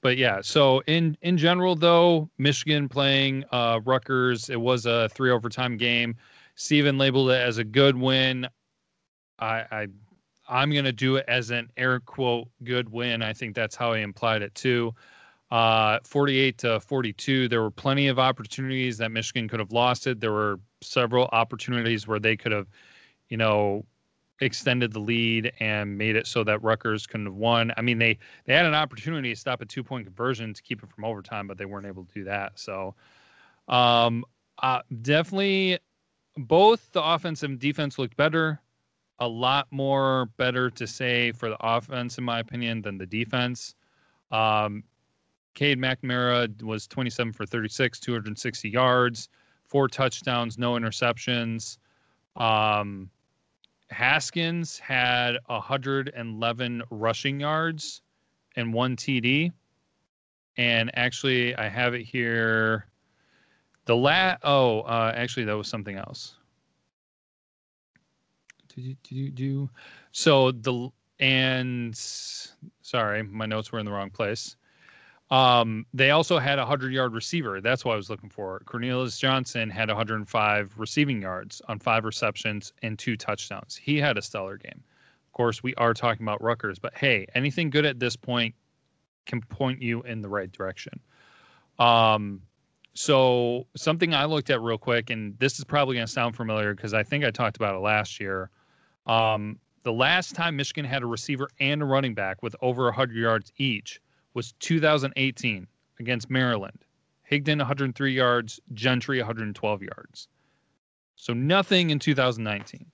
[0.01, 0.41] but yeah.
[0.43, 6.17] So in in general, though, Michigan playing uh, Rutgers, it was a three overtime game.
[6.55, 8.47] Steven labeled it as a good win.
[9.39, 9.87] I, I
[10.49, 13.23] I'm gonna do it as an air quote good win.
[13.23, 14.95] I think that's how he implied it too.
[15.51, 17.49] Uh, 48 to 42.
[17.49, 20.21] There were plenty of opportunities that Michigan could have lost it.
[20.21, 22.69] There were several opportunities where they could have,
[23.31, 23.85] you know,
[24.41, 27.73] extended the lead and made it so that Rutgers couldn't have won.
[27.77, 30.83] I mean, they they had an opportunity to stop a two point conversion to keep
[30.83, 32.59] it from overtime, but they weren't able to do that.
[32.59, 32.95] So,
[33.69, 34.25] um,
[34.63, 35.79] uh, definitely
[36.37, 38.61] both the offense and defense looked better.
[39.19, 43.75] A lot more better to say for the offense, in my opinion, than the defense.
[44.31, 44.85] Um,
[45.55, 49.29] Cade McNamara was 27 for 36, 260 yards,
[49.67, 51.77] four touchdowns, no interceptions.
[52.37, 53.11] Um,
[53.91, 58.03] Haskins had 111 rushing yards
[58.57, 59.53] and one TD.
[60.57, 62.87] And actually, I have it here.
[63.87, 66.37] The la oh, uh, actually, that was something else.
[68.69, 69.71] Do, do, do,
[70.13, 71.97] So the and
[72.83, 74.57] sorry, my notes were in the wrong place.
[75.31, 77.61] Um, they also had a 100 yard receiver.
[77.61, 78.61] That's what I was looking for.
[78.67, 83.77] Cornelius Johnson had 105 receiving yards on five receptions and two touchdowns.
[83.77, 84.83] He had a stellar game.
[85.29, 88.55] Of course, we are talking about Rutgers, but hey, anything good at this point
[89.27, 90.99] can point you in the right direction.
[91.79, 92.43] Um,
[92.95, 96.75] so something I looked at real quick, and this is probably going to sound familiar
[96.75, 98.51] because I think I talked about it last year.
[99.07, 103.17] Um, the last time Michigan had a receiver and a running back with over 100
[103.17, 104.01] yards each
[104.35, 105.67] was 2018
[105.99, 106.85] against Maryland.
[107.31, 110.29] Higdon 103 yards, Gentry 112 yards.
[111.17, 112.87] So nothing in 2019.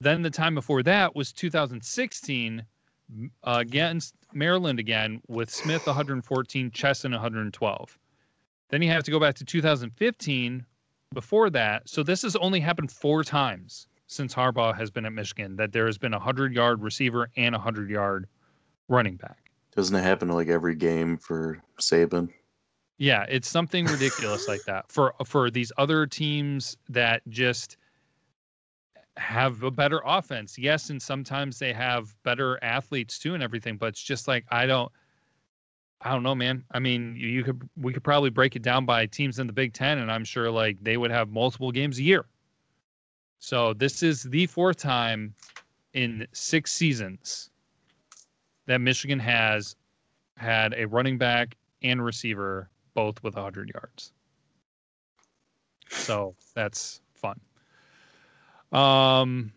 [0.00, 7.12] Then the time before that was 2016 uh, against Maryland again with Smith 114, Chesson
[7.12, 7.98] 112.
[8.68, 10.64] Then you have to go back to 2015
[11.14, 11.88] before that.
[11.88, 15.86] So this has only happened four times since Harbaugh has been at Michigan that there
[15.86, 18.26] has been a 100 yard receiver and a 100 yard
[18.88, 19.45] running back.
[19.76, 22.30] Doesn't it happen like every game for Saban?
[22.96, 27.76] Yeah, it's something ridiculous like that for for these other teams that just
[29.18, 30.58] have a better offense.
[30.58, 34.64] Yes, and sometimes they have better athletes too and everything, but it's just like I
[34.64, 34.90] don't
[36.00, 36.64] I don't know, man.
[36.70, 39.52] I mean, you, you could we could probably break it down by teams in the
[39.52, 42.24] Big 10 and I'm sure like they would have multiple games a year.
[43.40, 45.34] So this is the fourth time
[45.92, 47.50] in 6 seasons
[48.66, 49.76] that Michigan has
[50.36, 54.12] had a running back and receiver both with 100 yards.
[55.88, 57.40] So that's fun.
[58.72, 59.52] Um,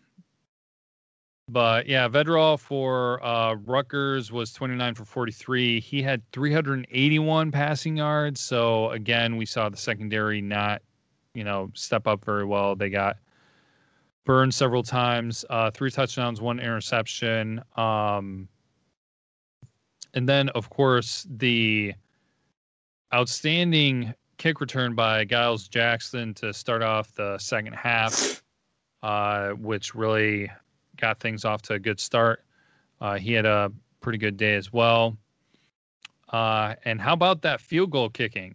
[1.48, 5.80] but yeah, Vedral for uh, Rutgers was 29 for 43.
[5.80, 8.40] He had 381 passing yards.
[8.40, 10.82] So again, we saw the secondary not,
[11.34, 12.76] you know, step up very well.
[12.76, 13.16] They got
[14.24, 17.60] burned several times, uh, three touchdowns, one interception.
[17.76, 18.48] Um,
[20.14, 21.94] and then, of course, the
[23.14, 28.42] outstanding kick return by Giles Jackson to start off the second half,
[29.02, 30.50] uh, which really
[30.96, 32.42] got things off to a good start.
[33.00, 35.16] Uh, he had a pretty good day as well.
[36.30, 38.54] Uh, and how about that field goal kicking?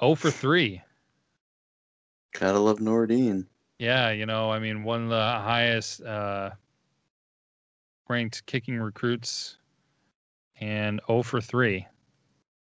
[0.00, 0.82] 0 for 3.
[2.32, 3.46] Gotta love Nordin.
[3.78, 6.50] Yeah, you know, I mean, one of the highest uh,
[8.08, 9.56] ranked kicking recruits
[10.60, 11.86] and 0 for 3.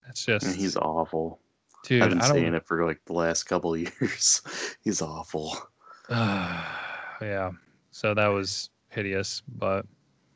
[0.04, 0.46] That's just.
[0.46, 1.40] And he's awful.
[1.84, 4.42] Dude, I've been saying it for like the last couple of years.
[4.82, 5.56] he's awful.
[6.10, 7.50] yeah.
[7.90, 9.86] So that was hideous, but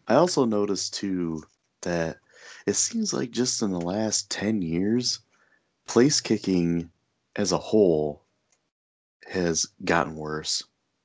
[0.08, 1.42] I also noticed too
[1.82, 2.18] that
[2.66, 5.20] it seems like just in the last 10 years,
[5.86, 6.90] place kicking
[7.36, 8.24] as a whole
[9.28, 10.62] has gotten worse.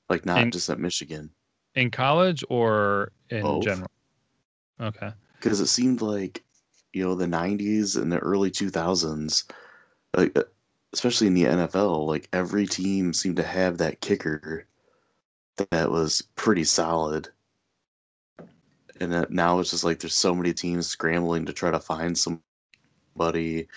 [0.10, 1.30] Like, not In- just at Michigan.
[1.76, 3.64] in college or in Both.
[3.64, 3.90] general.
[4.80, 5.12] Okay.
[5.46, 6.44] Because it seemed like,
[6.94, 9.46] you know, the 90s and the early 2000s,
[10.18, 10.44] like, uh,
[10.94, 14.68] especially in the NFL, like every team seemed to have that kicker
[15.72, 17.30] that was pretty solid.
[19.00, 23.68] And now it's just like there's so many teams scrambling to try to find somebody.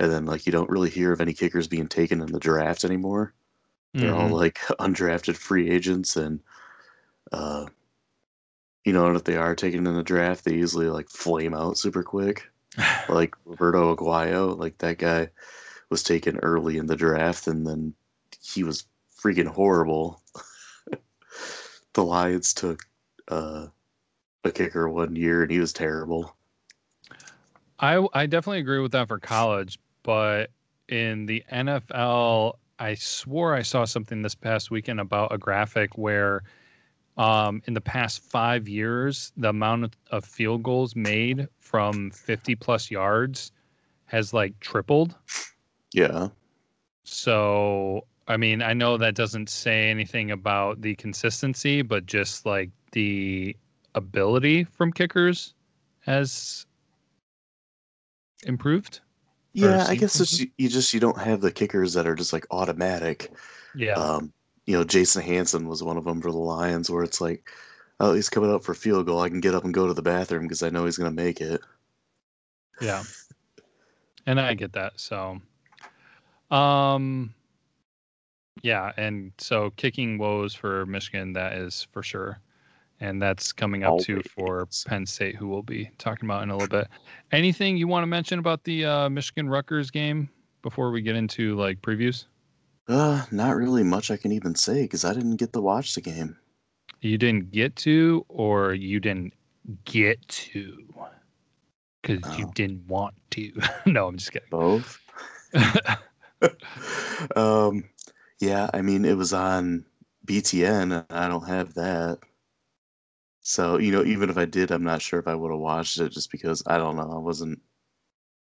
[0.00, 2.84] And then, like, you don't really hear of any kickers being taken in the draft
[2.84, 3.34] anymore.
[4.00, 4.34] They're all Mhm.
[4.34, 6.42] like undrafted free agents, and
[7.32, 7.66] uh,
[8.84, 11.78] you know, and if they are taken in the draft, they usually like flame out
[11.78, 12.48] super quick.
[13.08, 15.28] Like Roberto Aguayo, like that guy
[15.90, 17.94] was taken early in the draft, and then
[18.42, 18.86] he was
[19.22, 20.20] freaking horrible.
[21.92, 22.82] the Lions took
[23.28, 23.66] uh,
[24.42, 26.34] a kicker one year, and he was terrible.
[27.78, 30.50] I I definitely agree with that for college, but
[30.88, 36.42] in the NFL, I swore I saw something this past weekend about a graphic where
[37.16, 42.90] um, in the past five years, the amount of, field goals made from 50 plus
[42.90, 43.52] yards
[44.06, 45.14] has like tripled.
[45.92, 46.28] Yeah,
[47.04, 52.70] So, I mean, I know that doesn't say anything about the consistency, but just like
[52.92, 53.56] the
[53.94, 55.54] ability from kickers
[56.00, 56.66] has
[58.44, 59.00] improved.
[59.52, 59.86] yeah.
[59.88, 63.30] I guess it's, you just you don't have the kickers that are just like automatic.
[63.74, 63.92] Yeah.
[63.92, 64.32] Um,
[64.66, 67.50] you know, Jason Hanson was one of them for the Lions, where it's like,
[68.00, 69.20] oh, he's coming up for field goal.
[69.20, 71.22] I can get up and go to the bathroom because I know he's going to
[71.22, 71.60] make it.
[72.80, 73.02] Yeah.
[74.26, 74.94] And I get that.
[74.96, 75.40] So,
[76.50, 77.34] um,
[78.62, 78.92] yeah.
[78.96, 82.40] And so kicking woes for Michigan, that is for sure.
[83.00, 86.56] And that's coming up too for Penn State, who we'll be talking about in a
[86.56, 86.88] little bit.
[87.32, 90.30] Anything you want to mention about the uh, Michigan Rutgers game
[90.62, 92.24] before we get into like previews?
[92.88, 96.00] Uh, not really much I can even say because I didn't get to watch the
[96.00, 96.38] game.
[97.00, 99.34] You didn't get to, or you didn't
[99.84, 100.94] get to
[102.02, 102.52] because you Oh.
[102.54, 103.52] didn't want to.
[103.86, 104.48] no, I'm just kidding.
[104.50, 105.00] Both.
[107.36, 107.84] um,
[108.40, 109.84] yeah, I mean, it was on
[110.24, 112.18] BTN, and I don't have that.
[113.42, 115.98] So, you know, even if I did, I'm not sure if I would have watched
[116.00, 117.12] it just because I don't know.
[117.12, 117.60] I wasn't,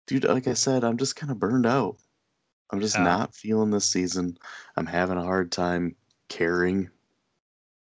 [0.08, 1.98] dude, like I said, I'm just kind of burned out.
[2.74, 3.04] I'm just Yeah.
[3.04, 4.36] not feeling this season.
[4.78, 5.96] I'm having a hard time
[6.28, 6.90] caring.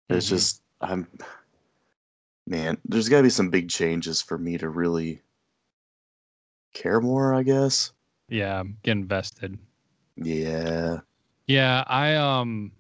[0.10, 0.30] It's Mhm.
[0.30, 1.08] just, I'm,
[2.46, 5.22] man, there's got to be some big changes for me to really
[6.74, 7.94] care more, I guess.
[8.30, 9.60] Yeah, get invested.
[10.16, 11.02] Yeah.
[11.48, 12.72] Yeah, I um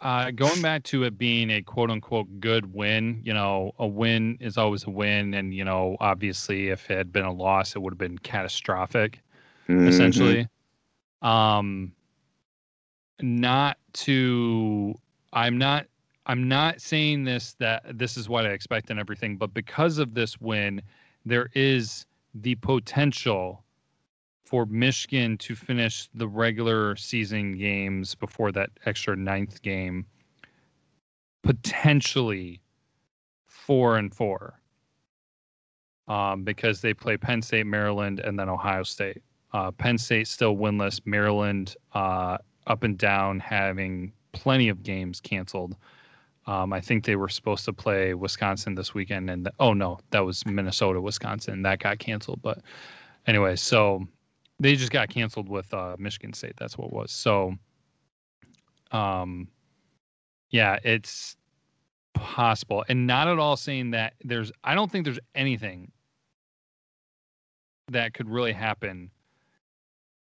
[0.00, 4.36] uh going back to it being a quote unquote good win, you know, a win
[4.40, 7.80] is always a win and you know, obviously if it had been a loss it
[7.82, 9.20] would have been catastrophic
[9.68, 9.86] Mhm.
[9.86, 10.48] essentially.
[11.22, 11.92] Um
[13.20, 14.94] not to
[15.32, 15.86] I'm not
[16.26, 20.14] I'm not saying this that this is what I expect and everything, but because of
[20.14, 20.82] this win,
[21.24, 23.64] there is the potential
[24.44, 30.06] for Michigan to finish the regular season games before that extra ninth game
[31.42, 32.60] potentially
[33.46, 34.58] four and four.
[36.08, 39.22] Um, because they play Penn State, Maryland, and then Ohio State.
[39.52, 41.00] Uh, Penn State still winless.
[41.04, 45.76] Maryland uh, up and down, having plenty of games canceled.
[46.46, 50.20] Um, I think they were supposed to play Wisconsin this weekend, and oh no, that
[50.20, 51.62] was Minnesota, Wisconsin.
[51.62, 52.40] That got canceled.
[52.42, 52.58] But
[53.26, 54.04] anyway, so
[54.58, 56.54] they just got canceled with uh, Michigan State.
[56.58, 57.12] That's what was.
[57.12, 57.54] So,
[58.90, 59.48] um,
[60.50, 61.36] yeah, it's
[62.14, 64.50] possible, and not at all saying that there's.
[64.64, 65.92] I don't think there's anything
[67.88, 69.10] that could really happen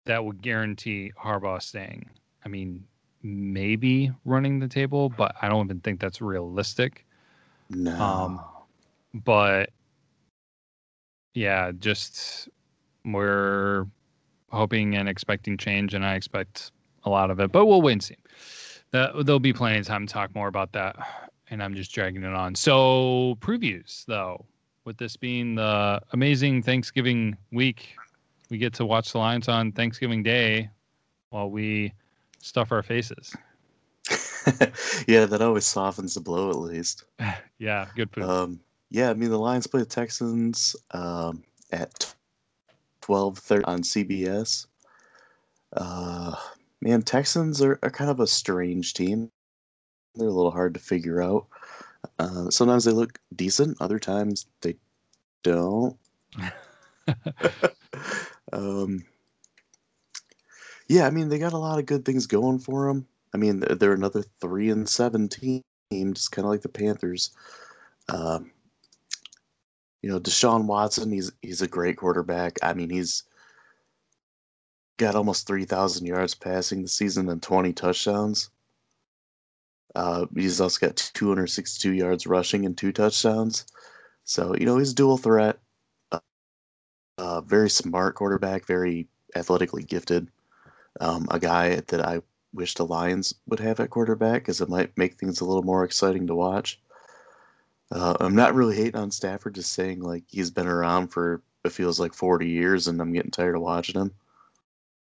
[0.06, 2.10] that would guarantee Harbaugh staying.
[2.44, 2.84] I mean,
[3.24, 7.06] maybe running the table, but I don't even think that's realistic.
[7.70, 8.00] No.
[8.02, 8.42] Um,
[9.14, 9.70] But
[11.34, 12.50] yeah, just
[13.06, 13.86] we're
[14.52, 16.72] hoping and expecting change, and I expect
[17.04, 17.52] a lot of it.
[17.52, 18.18] But we'll wait and see.
[18.92, 20.96] That, there'll be plenty of time to talk more about that,
[21.50, 22.56] and I'm just dragging it on.
[22.56, 24.46] So previews, though,
[24.84, 27.96] with this being the amazing Thanksgiving week,
[28.52, 30.70] we get to watch the Lions on Thanksgiving Day
[31.30, 31.94] while we
[32.40, 33.34] stuff our faces.
[35.08, 37.06] yeah, that always softens the blow at least.
[37.58, 38.24] Yeah, good food.
[38.24, 38.60] Um,
[38.90, 42.12] yeah, I mean the Lions play the Texans um, at
[43.02, 44.66] twelve thirty on CBS.
[45.78, 46.36] Uh,
[46.82, 49.30] man, Texans are, are kind of a strange team.
[50.16, 51.46] They're a little hard to figure out.
[52.18, 54.76] Uh, sometimes they look decent, other times they
[55.44, 55.96] don't.
[58.52, 59.06] um,
[60.88, 63.08] yeah, I mean they got a lot of good things going for them.
[63.34, 67.32] I mean they're, another three and seven team, just kind of like the Panthers.
[68.10, 68.52] Um,
[70.02, 72.58] you know, Deshaun Watson, he's he's a great quarterback.
[72.64, 73.24] I mean, he's
[74.98, 78.50] got almost three thousand yards passing the season and twenty touchdowns.
[79.96, 83.66] Uh, he's also got 262 yards rushing and two touchdowns.
[84.24, 85.60] So you know he's dual threat.
[87.22, 90.28] Uh, very smart quarterback, very athletically gifted.
[91.00, 94.98] Um, a guy that I wish the Lions would have at quarterback because it might
[94.98, 96.82] make things a little more exciting to watch.
[97.92, 101.72] Uh, I'm not really hating on Stafford, just saying like he's been around for it
[101.72, 104.12] feels like 40 years, and I'm getting tired of watching him.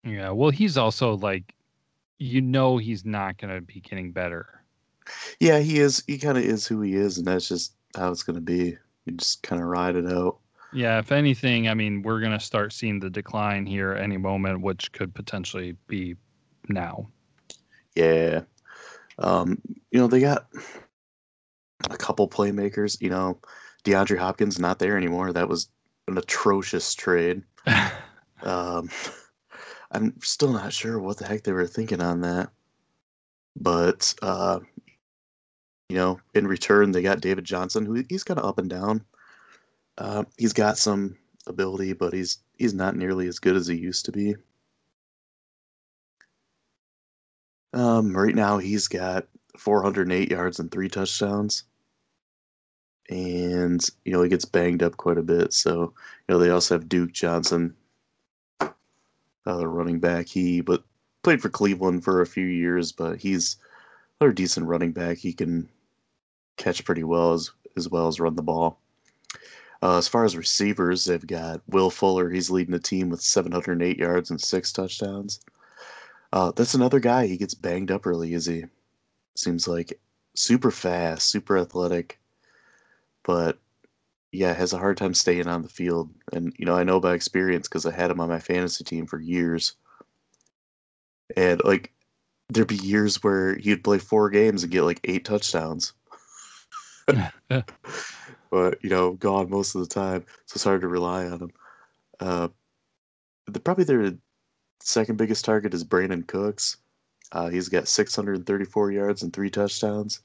[0.03, 1.55] Yeah, well, he's also like,
[2.17, 4.65] you know, he's not going to be getting better.
[5.39, 6.03] Yeah, he is.
[6.05, 8.77] He kind of is who he is, and that's just how it's going to be.
[9.05, 10.39] You just kind of ride it out.
[10.73, 14.61] Yeah, if anything, I mean, we're going to start seeing the decline here any moment,
[14.61, 16.15] which could potentially be
[16.67, 17.09] now.
[17.95, 18.41] Yeah.
[19.17, 19.59] Um,
[19.91, 20.47] you know, they got
[21.89, 23.01] a couple playmakers.
[23.01, 23.39] You know,
[23.83, 25.33] DeAndre Hopkins not there anymore.
[25.33, 25.69] That was
[26.07, 27.43] an atrocious trade.
[28.41, 28.89] Um,
[29.91, 32.49] I'm still not sure what the heck they were thinking on that.
[33.59, 34.59] But uh,
[35.89, 39.03] you know, in return, they got David Johnson, who he's kind of up and down.
[39.99, 44.05] Uh, he's got some ability, but he's he's not nearly as good as he used
[44.05, 44.35] to be.
[47.73, 49.27] Um, right now, he's got
[49.57, 51.63] 408 yards and three touchdowns,
[53.09, 55.53] and you know he gets banged up quite a bit.
[55.53, 55.93] So
[56.27, 57.75] you know they also have Duke Johnson,
[58.61, 60.27] uh, running back.
[60.27, 60.83] He but
[61.23, 63.57] played for Cleveland for a few years, but he's
[64.21, 65.17] a decent running back.
[65.17, 65.69] He can
[66.57, 68.79] catch pretty well as as well as run the ball.
[69.81, 72.29] Uh, as far as receivers, they've got Will Fuller.
[72.29, 75.39] He's leading the team with 708 yards and six touchdowns.
[76.33, 77.27] Uh, that's another guy.
[77.27, 78.65] He gets banged up really easy.
[79.35, 79.97] Seems like
[80.35, 82.19] super fast, super athletic,
[83.23, 83.57] but
[84.31, 86.09] yeah, has a hard time staying on the field.
[86.33, 89.05] And you know, I know by experience because I had him on my fantasy team
[89.05, 89.75] for years.
[91.37, 91.91] And like,
[92.49, 95.93] there'd be years where he'd play four games and get like eight touchdowns.
[98.49, 101.51] but you know, gone most of the time, so it's hard to rely on him.
[102.19, 102.47] Uh,
[103.47, 104.13] the, probably their
[104.81, 106.77] second biggest target is Brandin Cooks.
[107.31, 110.21] Uh, he's got 634 yards and three touchdowns.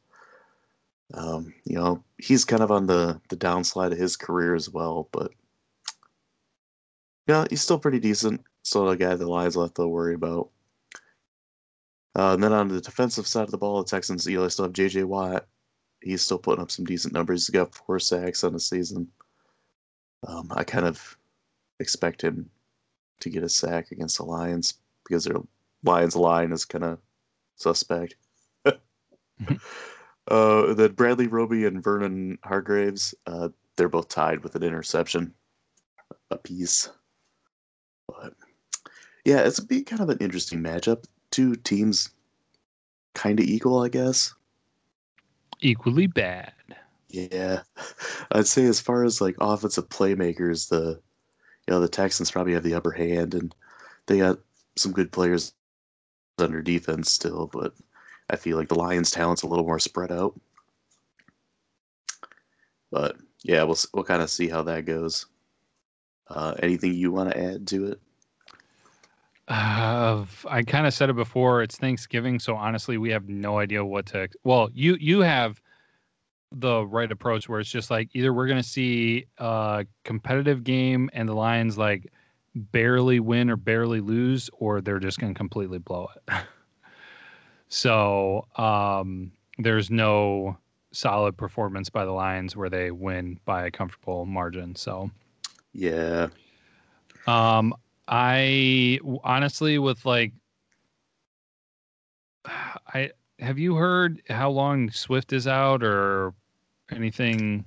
[1.12, 5.08] Um, you know, he's kind of on the the downslide of his career as well,
[5.12, 5.30] but
[7.26, 8.42] yeah, he's still pretty decent.
[8.62, 10.50] Still a guy the Lions left to worry about.
[12.16, 14.48] Uh, and then on the defensive side of the ball, the Texans, you know, they
[14.48, 15.04] still have J.J.
[15.04, 15.46] Watt.
[16.04, 17.46] He's still putting up some decent numbers.
[17.46, 19.08] He's got four sacks on the season.
[20.26, 21.16] Um, I kind of
[21.80, 22.50] expect him
[23.20, 24.74] to get a sack against the Lions
[25.04, 25.36] because their
[25.82, 26.98] Lions line is kind of
[27.56, 28.16] suspect.
[28.64, 35.32] uh, then Bradley Roby and Vernon Hargreaves, uh, they're both tied with an interception
[36.30, 36.90] apiece.
[38.08, 38.34] But
[39.24, 41.04] yeah, it's be kind of an interesting matchup.
[41.30, 42.10] Two teams
[43.14, 44.34] kind of equal, I guess.
[45.64, 46.52] Equally bad.
[47.08, 47.62] Yeah,
[48.32, 51.00] I'd say as far as like offensive playmakers, the
[51.66, 53.54] you know the Texans probably have the upper hand, and
[54.04, 54.40] they got
[54.76, 55.54] some good players
[56.36, 57.48] under defense still.
[57.50, 57.72] But
[58.28, 60.38] I feel like the Lions' talent's a little more spread out.
[62.90, 65.24] But yeah, we'll we'll kind of see how that goes.
[66.28, 68.00] Uh, anything you want to add to it?
[69.48, 71.62] Uh, I kind of said it before.
[71.62, 74.28] It's Thanksgiving, so honestly, we have no idea what to.
[74.42, 75.60] Well, you you have
[76.50, 81.28] the right approach where it's just like either we're gonna see a competitive game and
[81.28, 82.10] the Lions like
[82.54, 86.34] barely win or barely lose, or they're just gonna completely blow it.
[87.68, 90.56] so um, there's no
[90.92, 94.74] solid performance by the Lions where they win by a comfortable margin.
[94.74, 95.10] So
[95.74, 96.28] yeah.
[97.26, 97.74] Um,
[98.06, 100.32] I honestly, with like,
[102.46, 106.34] I have you heard how long Swift is out or
[106.90, 107.64] anything?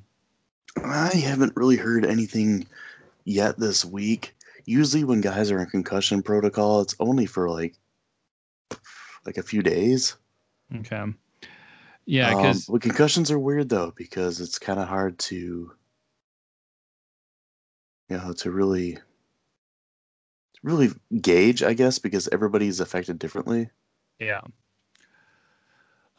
[0.84, 2.68] I haven't really heard anything
[3.26, 4.36] yet this week.
[4.66, 7.76] Usually, when guys are in concussion protocol, it's only for like
[9.26, 10.18] like a few days.
[10.76, 11.04] Okay.
[12.06, 15.74] Yeah, because um, concussions are weird though because it's kind of hard to
[18.10, 18.98] you know to really
[20.64, 20.90] really
[21.22, 23.70] gauge, I guess, because everybody's affected differently.
[24.20, 24.42] Yeah.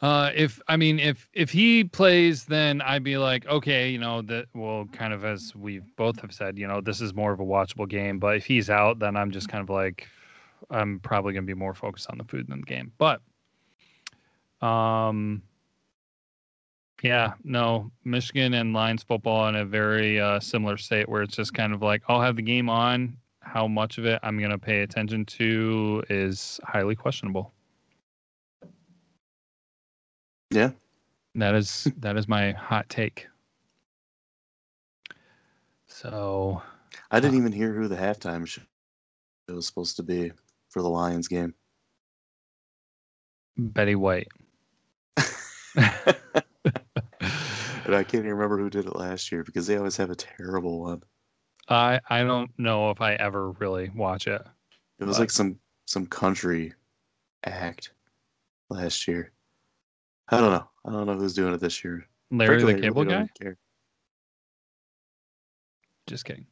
[0.01, 4.21] Uh, if I mean, if if he plays, then I'd be like, okay, you know,
[4.23, 7.41] that well, kind of as we both have said, you know, this is more of
[7.41, 8.17] a watchable game.
[8.17, 10.07] But if he's out, then I'm just kind of like,
[10.69, 12.93] I'm probably gonna be more focused on the food than the game.
[12.97, 13.21] But,
[14.65, 15.41] um,
[17.03, 21.53] yeah, no, Michigan and Lions football in a very uh, similar state where it's just
[21.53, 24.57] kind of like I'll have the game on how much of it I'm going to
[24.57, 27.53] pay attention to is highly questionable.
[30.51, 30.71] Yeah.
[31.35, 33.27] That is that is my hot take.
[35.87, 36.61] So
[37.11, 38.61] I didn't uh, even hear who the halftime show
[39.47, 40.31] was supposed to be
[40.69, 41.53] for the Lions game.
[43.57, 44.27] Betty White.
[45.75, 45.95] and
[47.95, 50.81] I can't even remember who did it last year because they always have a terrible
[50.81, 51.03] one.
[51.69, 54.41] I I don't know if I ever really watch it.
[54.99, 55.21] It was but...
[55.21, 56.73] like some some country
[57.45, 57.91] act
[58.69, 59.31] last year.
[60.29, 60.67] I don't know.
[60.85, 62.05] I don't know who's doing it this year.
[62.31, 63.51] Larry Frankly, the Cable really Guy.
[66.07, 66.45] Just kidding.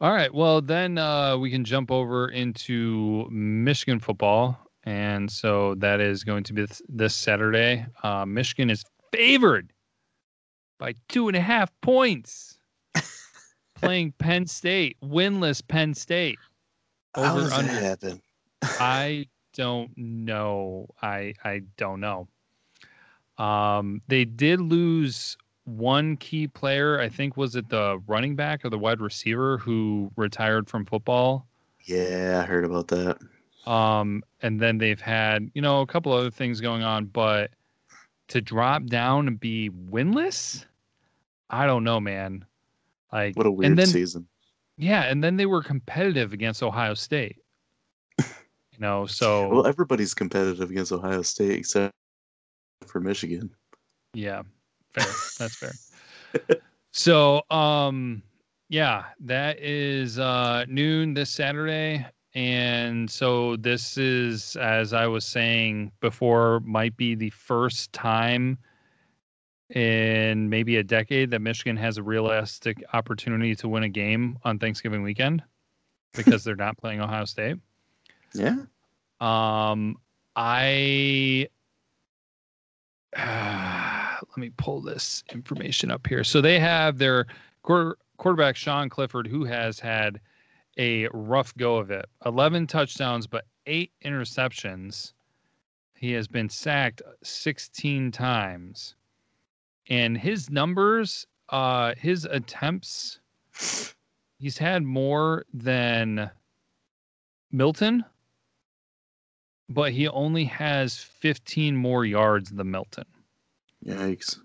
[0.00, 0.32] All right.
[0.32, 6.44] Well, then uh, we can jump over into Michigan football, and so that is going
[6.44, 7.86] to be this, this Saturday.
[8.02, 9.72] Uh, Michigan is favored
[10.78, 12.58] by two and a half points
[13.74, 16.38] playing Penn State, winless Penn State.
[17.16, 17.72] Over How does under.
[17.72, 18.22] that happen?
[18.62, 20.88] I don't know.
[21.02, 22.28] I I don't know.
[23.38, 27.00] Um, they did lose one key player.
[27.00, 31.46] I think was it the running back or the wide receiver who retired from football.
[31.84, 33.18] Yeah, I heard about that.
[33.70, 37.50] Um, and then they've had you know a couple other things going on, but
[38.28, 40.64] to drop down and be winless,
[41.50, 42.44] I don't know, man.
[43.14, 44.26] Like what a weird then, season.
[44.76, 47.36] Yeah, and then they were competitive against Ohio State.
[48.18, 51.94] you know, so well, everybody's competitive against Ohio State except
[52.86, 53.50] for Michigan.
[54.14, 54.42] Yeah,
[54.94, 55.06] fair.
[55.38, 55.72] That's fair.
[56.92, 58.20] so, um,
[58.68, 62.04] yeah, that is uh, noon this Saturday.
[62.34, 68.58] And so this is, as I was saying before, might be the first time
[69.70, 74.58] in maybe a decade that Michigan has a realistic opportunity to win a game on
[74.58, 75.42] Thanksgiving weekend
[76.12, 77.56] because they're not playing Ohio State.
[78.34, 78.56] Yeah.
[79.20, 79.96] Um,
[80.36, 81.48] I
[83.16, 86.24] uh, let me pull this information up here.
[86.24, 87.26] So they have their
[87.62, 90.20] quarter, quarterback Sean Clifford, who has had
[90.78, 92.06] a rough go of it.
[92.26, 95.12] 11 touchdowns, but eight interceptions.
[95.96, 98.96] He has been sacked 16 times.
[99.88, 103.20] And his numbers, uh, his attempts,
[104.38, 106.30] he's had more than
[107.52, 108.04] Milton,
[109.68, 113.04] but he only has 15 more yards than Milton.
[113.84, 114.38] Yikes.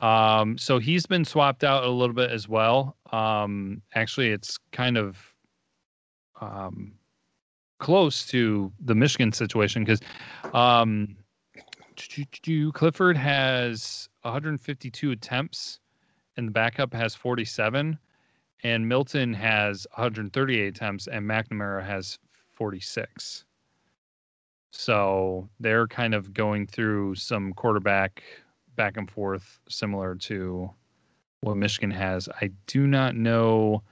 [0.00, 2.96] Um, so he's been swapped out a little bit as well.
[3.12, 5.18] Um, actually, it's kind of
[6.40, 6.92] um,
[7.78, 10.00] close to the Michigan situation because
[10.52, 11.16] um,
[12.72, 15.80] Clifford has 152 attempts,
[16.36, 17.98] and the backup has 47,
[18.62, 22.18] and Milton has 138 attempts, and McNamara has
[22.52, 23.44] 46.
[24.70, 28.22] So they're kind of going through some quarterback
[28.76, 30.70] back and forth, similar to
[31.40, 32.28] what Michigan has.
[32.40, 33.82] I do not know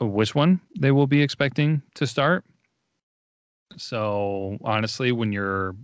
[0.00, 2.44] which one they will be expecting to start.
[3.76, 5.74] So honestly, when you're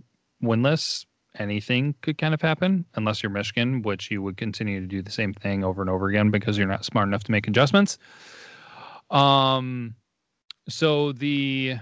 [0.45, 1.05] winless,
[1.37, 5.11] anything could kind of happen unless you're Michigan, which you would continue to do the
[5.11, 7.97] same thing over and over again because you're not smart enough to make adjustments.
[9.09, 9.95] Um,
[10.67, 11.77] so the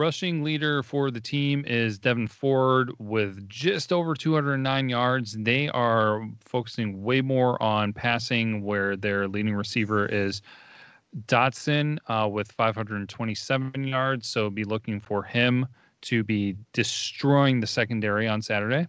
[0.00, 5.36] Rushing leader for the team is Devyn Ford with just over 209 yards.
[5.38, 10.40] They are focusing way more on passing, where their leading receiver is
[11.26, 14.26] Dotson uh, with 527 yards.
[14.26, 15.66] So be looking for him
[16.02, 18.86] to be destroying the secondary on Saturday.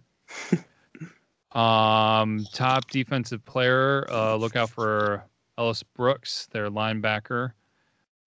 [1.52, 5.24] um, top defensive player, uh, look out for
[5.58, 7.52] Ellis Brooks, their linebacker.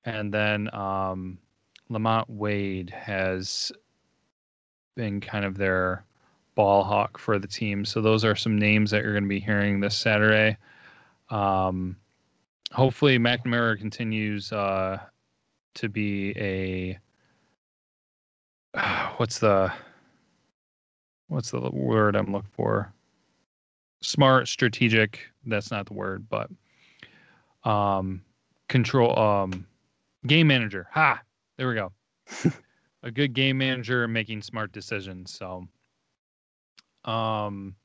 [0.05, 1.39] And then um,
[1.89, 3.71] Lamont Wade has
[4.95, 6.05] been kind of their
[6.53, 7.83] ball hawk for the team.
[7.85, 10.57] So those are some names that you're going to be hearing this Saturday.
[11.29, 11.97] Um,
[12.71, 14.99] hopefully McNamara continues uh,
[15.75, 16.97] to be a
[19.17, 19.71] what's the
[21.27, 22.93] what's the word I'm looking for?
[24.01, 25.19] Smart, strategic.
[25.45, 26.49] That's not the word, but
[27.69, 28.21] um,
[28.67, 29.65] control um,
[30.27, 30.87] game manager.
[30.91, 31.21] Ha!
[31.57, 31.91] There we go.
[33.03, 35.33] a good game manager making smart decisions.
[35.33, 35.67] So,
[37.05, 37.75] um,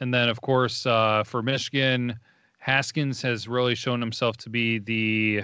[0.00, 2.18] and then of course uh, for Michigan,
[2.58, 5.42] Haskins has really shown himself to be the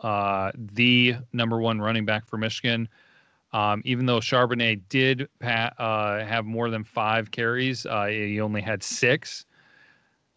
[0.00, 2.88] uh, the number one running back for Michigan.
[3.52, 8.60] Um, even though Charbonnet did pa- uh, have more than five carries, uh, he only
[8.60, 9.46] had six.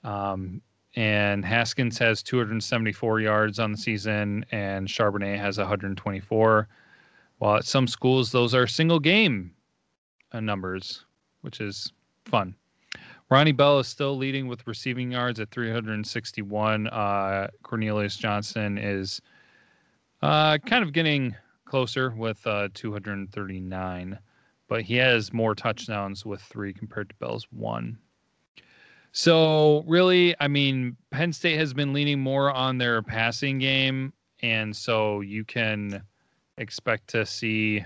[0.04, 0.62] Um,
[0.96, 6.68] and Haskins has 274 yards on the season, and Charbonnet has 124.
[7.38, 9.54] While at some schools, those are single game
[10.32, 11.06] uh, numbers,
[11.42, 11.92] which is
[12.26, 12.56] fun.
[13.32, 16.88] Ronnie Bell is still leading with receiving yards at 361.
[16.88, 19.22] Uh, Cornelius Johnson is
[20.22, 24.20] uh, kind of getting closer with uh, 239,
[24.68, 27.98] but he has more touchdowns with three compared to Bell's one.
[29.14, 34.12] So really, I mean, Penn State has been leaning more on their passing game,
[34.42, 36.04] and so you can
[36.58, 37.86] expect to see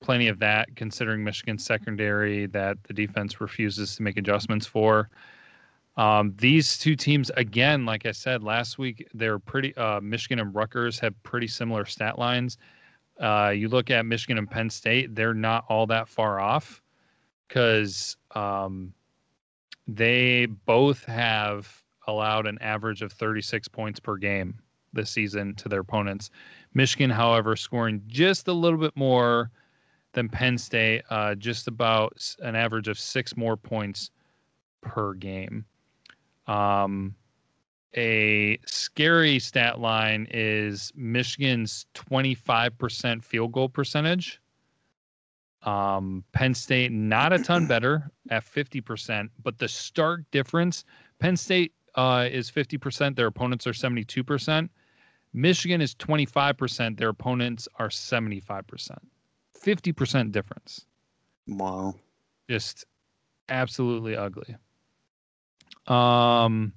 [0.00, 5.08] plenty of that considering Michigan's secondary that the defense refuses to make adjustments for.
[5.96, 9.76] Um, these two teams, again, like I said last week, they're pretty.
[9.76, 12.56] Uh, Michigan and Rutgers have pretty similar stat lines.
[13.20, 16.80] Uh, you look at Michigan and Penn State; they're not all that far off
[17.48, 18.94] because um,
[19.88, 24.54] they both have allowed an average of 36 points per game
[24.92, 26.30] this season to their opponents.
[26.74, 29.50] Michigan, however, scoring just a little bit more
[30.18, 34.10] than Penn State, uh, just about an average of six more points
[34.80, 35.64] per game.
[36.48, 37.14] Um,
[37.96, 44.40] a scary stat line is Michigan's 25% field goal percentage.
[45.62, 50.84] Um, Penn State not a ton better at 50%, but the stark difference
[51.20, 54.68] Penn State uh, is 50%, their opponents are 72%.
[55.32, 58.98] Michigan is 25%, their opponents are 75%.
[59.64, 60.86] 50% difference.
[61.46, 61.94] Wow.
[62.48, 62.84] Just
[63.48, 64.56] absolutely ugly.
[65.86, 66.72] Um,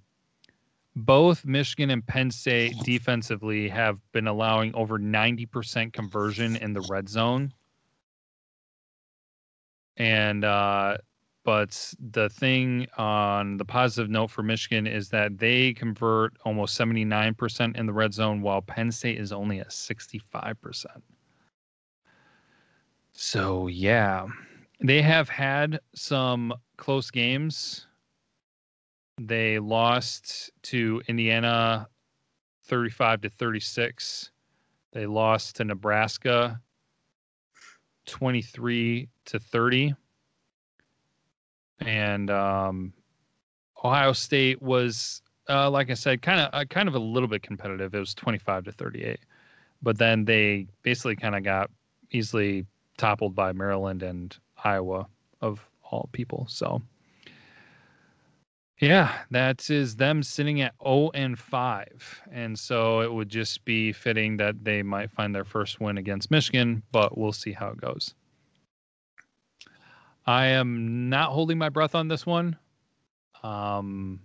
[0.95, 7.07] both Michigan and Penn State defensively have been allowing over 90% conversion in the red
[7.09, 7.53] zone
[9.97, 10.97] and uh,
[11.43, 17.77] but the thing on the positive note for Michigan is that they convert almost 79%
[17.77, 20.85] in the red zone, while Penn State is only at 65%.
[23.13, 24.27] So, yeah.
[24.79, 27.87] they have had some close games.
[29.19, 31.87] They lost to Indiana
[32.65, 34.31] 35 to 36.
[34.93, 36.59] They lost to Nebraska
[38.07, 39.93] 23 to 30.
[41.81, 42.93] And um,
[43.83, 47.43] Ohio State was, uh, like I said, kind of uh, kind of a little bit
[47.43, 47.93] competitive.
[47.93, 49.19] It was 25 to 38.
[49.81, 51.71] But then they basically kind of got
[52.11, 52.65] easily
[53.01, 55.07] toppled by Maryland and Iowa
[55.41, 56.45] of all people.
[56.47, 56.83] So
[58.77, 62.21] yeah, that is them sitting at 0 and 5.
[62.31, 66.29] And so it would just be fitting that they might find their first win against
[66.29, 68.13] Michigan, but we'll see how it goes.
[70.27, 72.55] I am not holding my breath on this one.
[73.41, 74.21] Um,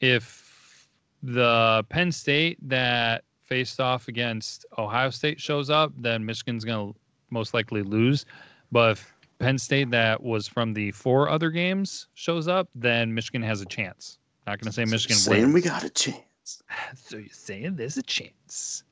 [0.00, 0.88] if
[1.22, 6.98] the Penn State that faced off against Ohio State shows up, then Michigan's going to
[7.30, 8.24] most likely lose.
[8.70, 13.42] But if Penn State that was from the four other games shows up, then Michigan
[13.42, 14.18] has a chance.
[14.46, 15.42] Not going to say Michigan so wins.
[15.42, 16.22] saying we got a chance.
[16.94, 18.82] So you're saying there's a chance.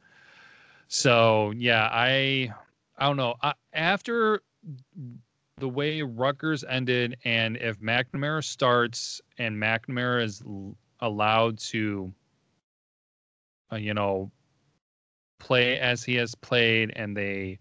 [0.89, 2.53] So yeah, I
[2.99, 3.34] I don't know.
[3.43, 4.43] I, after
[5.59, 10.43] the way Rutgers ended, and if McNamara starts and McNamara is
[11.01, 12.12] allowed to,
[13.72, 14.30] uh, you know,
[15.39, 17.59] play as he has played, and they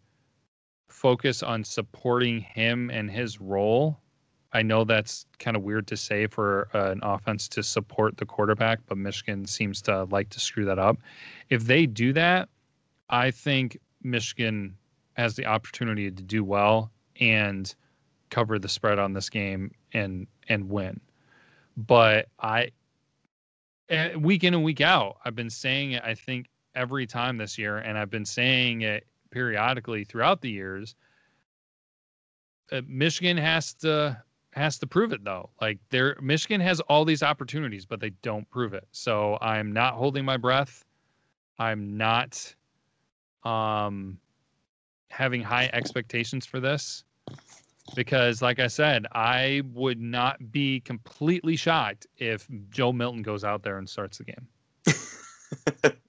[0.96, 4.00] focus on supporting him and his role.
[4.54, 8.26] I know that's kind of weird to say for uh, an offense to support the
[8.26, 10.98] quarterback, but Michigan seems to like to screw that up.
[11.50, 12.48] If they do that,
[13.10, 14.78] I think Michigan
[15.18, 16.90] has the opportunity to do well
[17.20, 17.76] and
[18.30, 21.02] cover the spread on this game and and win.
[21.76, 22.72] But I
[23.90, 27.58] eh, week in and week out, I've been saying it I think every time this
[27.58, 29.06] year and I've been saying it
[29.36, 30.96] periodically throughout the years.
[32.72, 34.18] Uh, Michigan has to
[34.54, 35.50] has to prove it though.
[35.60, 38.88] Like there Michigan has all these opportunities but they don't prove it.
[38.94, 40.86] So I'm not holding my breath.
[41.60, 42.56] I'm not
[43.44, 44.18] um
[45.12, 47.04] having high expectations for this
[47.94, 53.64] because like I said, I would not be completely shocked if Joe Milton goes out
[53.64, 55.98] there and starts the game.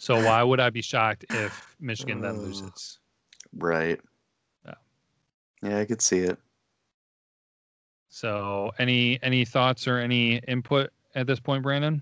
[0.00, 3.00] so why would I be shocked if Michigan then loses?
[3.54, 4.00] Right.
[4.64, 4.74] Yeah.
[5.62, 6.38] Yeah, I could see it.
[8.08, 12.00] So any any thoughts or any input at this point, Brandon?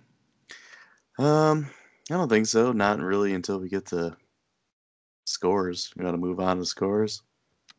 [1.18, 1.68] Um,
[2.08, 2.70] I don't think so.
[2.70, 4.16] Not really until we get to
[5.24, 5.90] scores.
[5.96, 7.22] We got to move on to scores.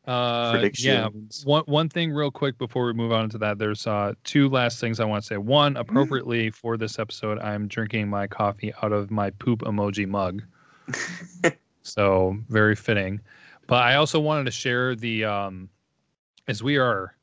[0.08, 1.10] Uh, yeah.
[1.44, 4.80] One one thing real quick before we move on to that, there's uh two last
[4.80, 5.38] things I want to say.
[5.38, 10.42] One, appropriately for this episode, I'm drinking my coffee out of my poop emoji mug.
[11.84, 13.20] so very fitting.
[13.68, 15.70] But I also wanted to share the um
[16.48, 17.16] as we are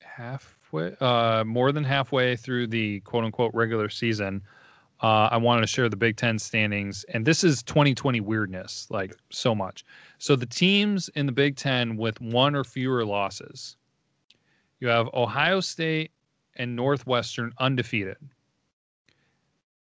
[0.00, 4.40] halfway uh more than halfway through the quote unquote regular season.
[5.04, 9.14] Uh, I wanted to share the Big Ten standings, and this is 2020 weirdness, like
[9.28, 9.84] so much.
[10.16, 13.76] So the teams in the Big Ten with one or fewer losses,
[14.80, 16.10] you have Ohio State
[16.56, 18.16] and Northwestern undefeated,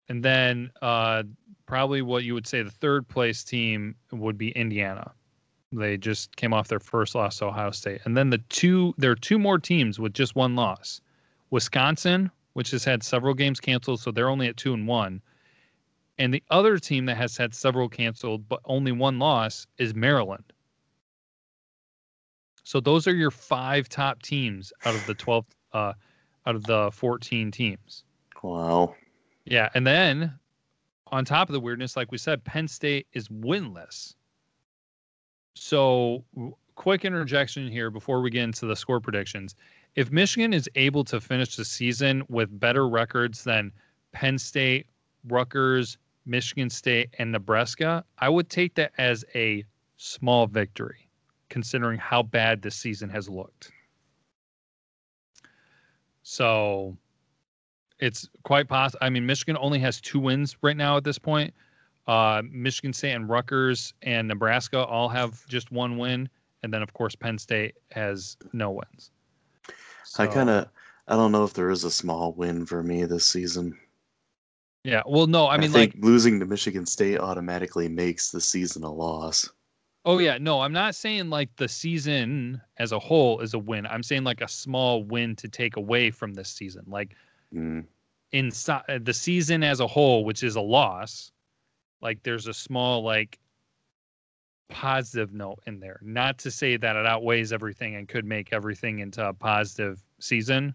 [0.08, 1.24] and then uh,
[1.66, 5.10] probably what you would say the third place team would be Indiana.
[5.72, 9.10] They just came off their first loss to Ohio State, and then the two there
[9.10, 11.00] are two more teams with just one loss,
[11.50, 15.22] Wisconsin, which has had several games canceled, so they're only at two and one.
[16.18, 20.52] And the other team that has had several canceled but only one loss is Maryland.
[22.64, 25.92] So those are your five top teams out of the 12 uh
[26.46, 28.02] out of the 14 teams.
[28.42, 28.96] Wow.
[29.44, 30.36] Yeah, and then
[31.12, 34.16] on top of the weirdness like we said Penn State is winless.
[35.54, 36.24] So
[36.74, 39.54] quick interjection here before we get into the score predictions.
[39.95, 43.72] If Michigan is able to finish the season with better records than
[44.12, 44.86] Penn State,
[45.26, 49.64] Rutgers, Michigan State, and Nebraska, I would take that as a
[49.97, 51.09] small victory,
[51.49, 53.72] considering how bad this season has looked.
[56.22, 56.97] So
[57.99, 58.99] it's quite possible.
[59.03, 61.53] I mean, Michigan only has two wins right now at this point.
[62.07, 66.28] Uh, Michigan State and Rutgers and Nebraska all have just one win,
[66.62, 69.11] and then of course Penn State has no wins.
[70.18, 70.68] I kind of,
[71.06, 73.78] I don't know if there is a small win for me this season.
[74.84, 75.02] yeah.
[75.06, 78.92] Well, no, I mean think like losing to Michigan State automatically makes the season a
[78.92, 79.48] loss.
[80.04, 83.86] Oh yeah, no, I'm not saying like the season as a whole is a win.
[83.86, 86.84] I'm saying like a small win to take away from this season.
[86.86, 87.14] Like
[87.54, 87.86] Mm.
[88.32, 91.32] inside the season as a whole, which is a loss,
[92.02, 93.38] like there's a small like
[94.68, 95.98] positive note in there.
[96.02, 100.74] Not to say that it outweighs everything and could make everything into a positive season.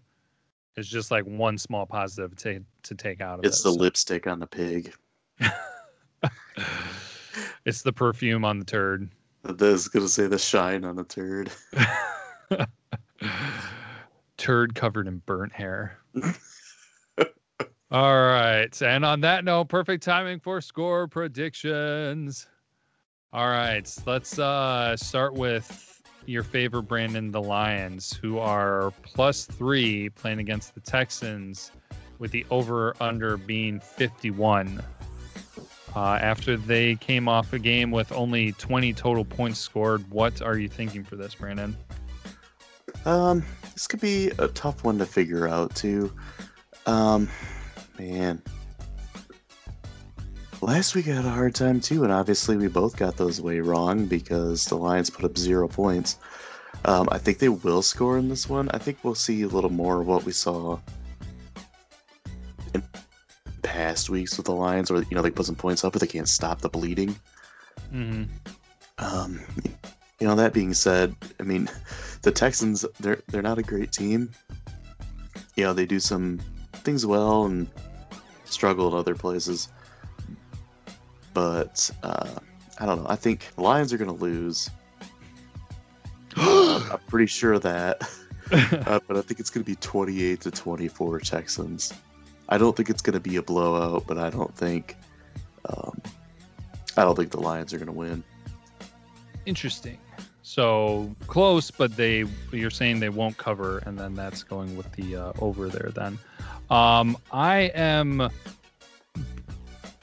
[0.76, 3.58] It's just like one small positive to to take out of It's it.
[3.58, 4.92] It's the so- lipstick on the pig.
[7.64, 9.08] it's the perfume on the turd.
[9.44, 11.50] I was gonna say the shine on the turd.
[14.36, 15.98] turd covered in burnt hair.
[17.90, 18.82] All right.
[18.82, 22.48] And on that note, perfect timing for score predictions.
[23.34, 23.92] All right.
[24.06, 30.72] Let's uh start with your favorite Brandon, the Lions, who are plus three playing against
[30.74, 31.72] the Texans
[32.20, 34.80] with the over under being 51.
[35.96, 40.56] Uh, after they came off a game with only 20 total points scored, what are
[40.56, 41.76] you thinking for this, Brandon?
[43.04, 46.12] Um, this could be a tough one to figure out too.
[46.86, 47.28] Um,
[47.98, 48.40] man.
[50.64, 53.60] Last week I had a hard time too, and obviously we both got those way
[53.60, 56.16] wrong because the Lions put up zero points.
[56.86, 58.70] Um, I think they will score in this one.
[58.70, 60.78] I think we'll see a little more of what we saw
[62.72, 62.82] in
[63.60, 66.06] past weeks with the Lions, where you know they put some points up, but they
[66.06, 67.14] can't stop the bleeding.
[67.92, 68.24] Mm-hmm.
[68.96, 69.40] Um,
[70.18, 71.68] you know, that being said, I mean,
[72.22, 74.30] the Texans they're they're not a great team.
[75.56, 76.40] You know, they do some
[76.72, 77.68] things well and
[78.46, 79.68] struggle in other places.
[81.34, 82.30] But uh,
[82.78, 83.08] I don't know.
[83.08, 84.70] I think the Lions are going to lose.
[86.36, 88.02] Uh, I'm pretty sure of that.
[88.52, 91.94] Uh, but I think it's going to be 28 to 24 Texans.
[92.50, 94.96] I don't think it's going to be a blowout, but I don't think
[95.64, 96.00] um,
[96.96, 98.22] I don't think the Lions are going to win.
[99.46, 99.98] Interesting.
[100.42, 105.16] So close, but they you're saying they won't cover, and then that's going with the
[105.16, 105.90] uh, over there.
[105.90, 106.18] Then,
[106.70, 108.28] um, I am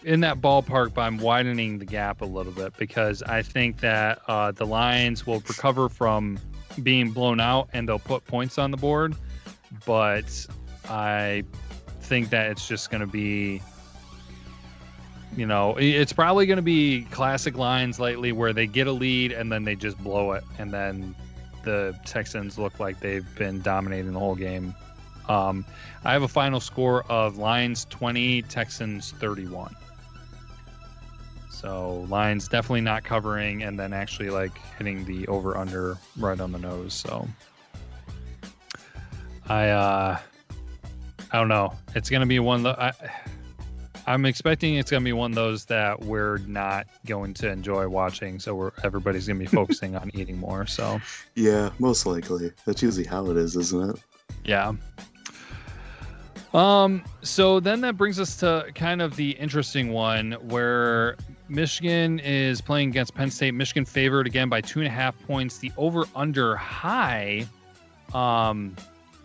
[0.03, 4.21] in that ballpark, but I'm widening the gap a little bit because I think that
[4.27, 6.39] uh, the Lions will recover from
[6.83, 9.15] being blown out and they'll put points on the board,
[9.85, 10.47] but
[10.89, 11.43] I
[12.01, 13.61] think that it's just going to be
[15.35, 19.31] you know, it's probably going to be classic lines lately where they get a lead
[19.31, 21.15] and then they just blow it, and then
[21.63, 24.75] the Texans look like they've been dominating the whole game.
[25.29, 25.65] Um,
[26.03, 29.73] I have a final score of Lions 20, Texans 31.
[31.62, 36.51] So lines definitely not covering, and then actually like hitting the over under right on
[36.51, 36.93] the nose.
[36.93, 37.28] So
[39.47, 40.18] I uh,
[41.32, 41.74] I don't know.
[41.95, 42.93] It's gonna be one that I.
[44.07, 47.88] I'm expecting it's going to be one of those that we're not going to enjoy
[47.88, 48.39] watching.
[48.39, 50.66] So we're everybody's going to be focusing on eating more.
[50.66, 50.99] So
[51.36, 52.51] Yeah, most likely.
[52.66, 54.03] That's usually how it is, isn't it?
[54.43, 54.74] yeah.
[56.55, 57.03] Um.
[57.22, 61.16] So then that brings us to kind of the interesting one where
[61.51, 63.53] Michigan is playing against Penn State.
[63.53, 65.57] Michigan favored again by two and a half points.
[65.57, 67.45] The over under high,
[68.13, 68.75] um,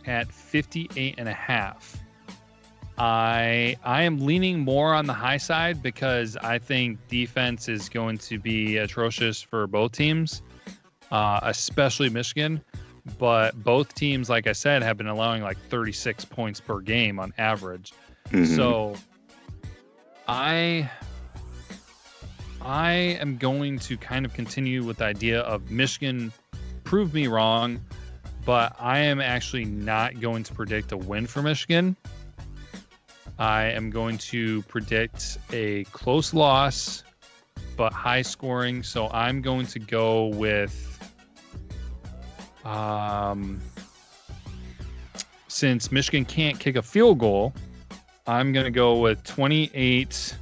[0.07, 1.97] at 58 and a half.
[2.99, 8.19] I I am leaning more on the high side because I think defense is going
[8.19, 10.43] to be atrocious for both teams,
[11.13, 12.61] uh, especially Michigan.
[13.19, 17.33] But both teams, like I said, have been allowing like 36 points per game on
[17.39, 17.93] average.
[18.31, 18.57] Mhm.
[18.57, 18.97] So
[20.27, 20.91] I
[22.67, 26.33] I am going to kind of continue with the idea of Michigan
[26.83, 27.81] prove me wrong,
[28.45, 31.97] but I am actually not going to predict a win for Michigan.
[33.39, 37.05] I am going to predict a close loss,
[37.77, 38.83] but high scoring.
[38.83, 40.93] So I'm going to go with
[42.65, 43.61] um
[45.47, 47.55] since Michigan can't kick a field goal,
[48.27, 50.37] I'm going to go with 28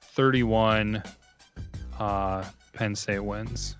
[0.00, 1.02] 31
[1.98, 3.76] uh, Penn State wins.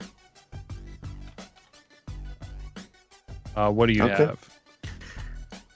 [3.54, 4.26] Uh, what do you Okay.
[4.26, 4.48] have?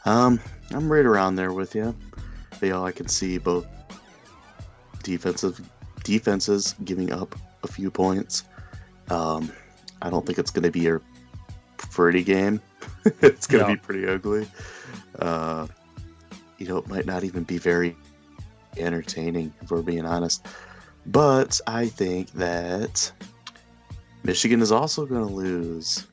[0.04, 0.40] Um,
[0.72, 1.94] I'm right around there with you.
[2.60, 3.66] You know, I can see both
[5.02, 5.60] defensive
[6.04, 8.44] defenses giving up a few points.
[9.10, 9.50] Um,
[10.02, 11.00] I don't think it's going to be a
[11.78, 12.60] pretty game.
[13.22, 13.74] it's going to No.
[13.74, 14.46] be pretty ugly.
[15.18, 15.66] Uh,
[16.58, 17.96] you know, it might not even be very
[18.76, 20.46] entertaining if we're being honest.
[21.06, 23.10] But I think that
[24.22, 26.06] Michigan is also going to lose.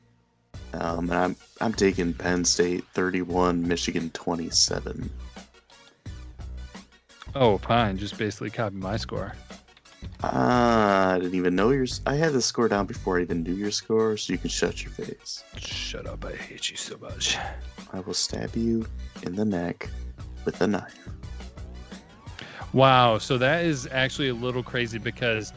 [0.74, 5.10] Um, and I'm I'm taking Penn State 31, Michigan 27.
[7.34, 7.96] Oh, fine.
[7.96, 9.34] Just basically copy my score.
[10.22, 12.00] Ah, I didn't even know yours.
[12.06, 14.82] I had the score down before I even knew your score, so you can shut
[14.82, 15.44] your face.
[15.56, 16.24] Shut up.
[16.24, 17.38] I hate you so much.
[17.92, 18.86] I will stab you
[19.22, 19.88] in the neck
[20.44, 21.08] with a knife.
[22.72, 23.18] Wow.
[23.18, 25.52] So that is actually a little crazy because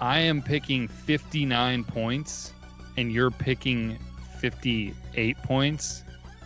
[0.00, 2.52] I am picking 59 points
[2.96, 3.98] and you're picking
[4.38, 6.02] 58 points.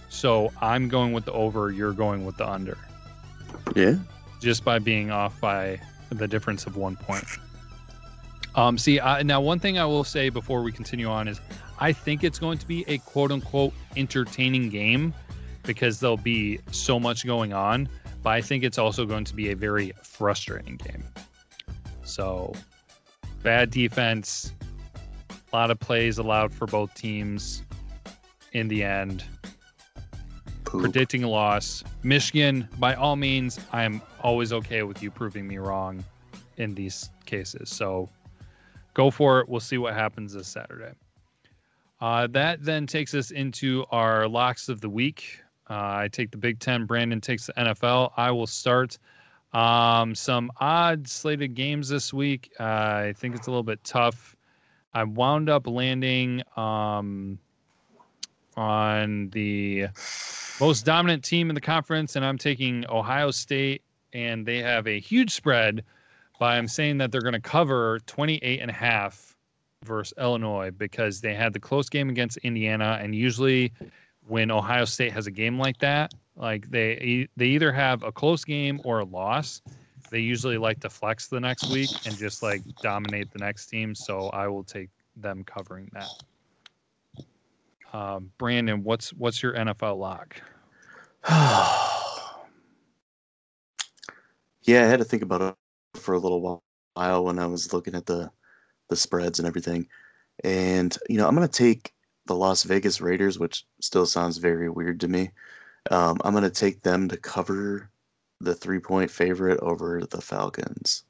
[0.08, 2.78] So I'm going with the over, you're going with the under.
[3.74, 3.96] Yeah.
[4.40, 7.24] Just by being off by the difference of one point.
[8.56, 11.40] Um, see, I, now one thing I will say before we continue on is
[11.78, 15.14] I think it's going to be a quote unquote entertaining game
[15.62, 17.88] because there'll be so much going on,
[18.22, 21.04] but I think it's also going to be a very frustrating game.
[22.02, 22.52] So,
[23.42, 24.52] bad defense,
[25.30, 27.62] a lot of plays allowed for both teams
[28.52, 29.24] in the end.
[30.64, 30.82] Poop.
[30.82, 31.82] Predicting a loss.
[32.02, 36.04] Michigan, by all means, I am always okay with you proving me wrong
[36.56, 37.70] in these cases.
[37.70, 38.08] So
[38.94, 39.48] go for it.
[39.48, 40.92] We'll see what happens this Saturday.
[42.00, 45.40] Uh, that then takes us into our locks of the week.
[45.70, 46.84] Uh, I take the Big Ten.
[46.84, 48.12] Brandon takes the NFL.
[48.16, 48.98] I will start.
[49.52, 52.52] Um, some odd slated games this week.
[52.58, 54.36] Uh, I think it's a little bit tough.
[54.94, 57.38] I wound up landing um,
[58.56, 59.86] on the
[60.60, 64.98] most dominant team in the conference, and I'm taking Ohio State, and they have a
[64.98, 65.84] huge spread.
[66.40, 69.36] But I'm saying that they're going to cover 28 and a half
[69.84, 73.72] versus Illinois because they had the close game against Indiana, and usually
[74.26, 78.44] when Ohio State has a game like that, like they they either have a close
[78.44, 79.62] game or a loss.
[80.10, 83.94] They usually like to flex the next week and just like dominate the next team.
[83.94, 86.08] So I will take them covering that.
[87.92, 90.40] Um, Brandon, what's what's your NFL lock?
[94.62, 95.54] yeah, I had to think about it
[96.00, 96.62] for a little
[96.94, 98.30] while when I was looking at the
[98.88, 99.86] the spreads and everything.
[100.44, 101.92] And you know, I'm gonna take
[102.26, 105.30] the Las Vegas Raiders, which still sounds very weird to me.
[105.90, 107.90] Um, I'm gonna take them to cover
[108.40, 111.04] the three point favorite over the Falcons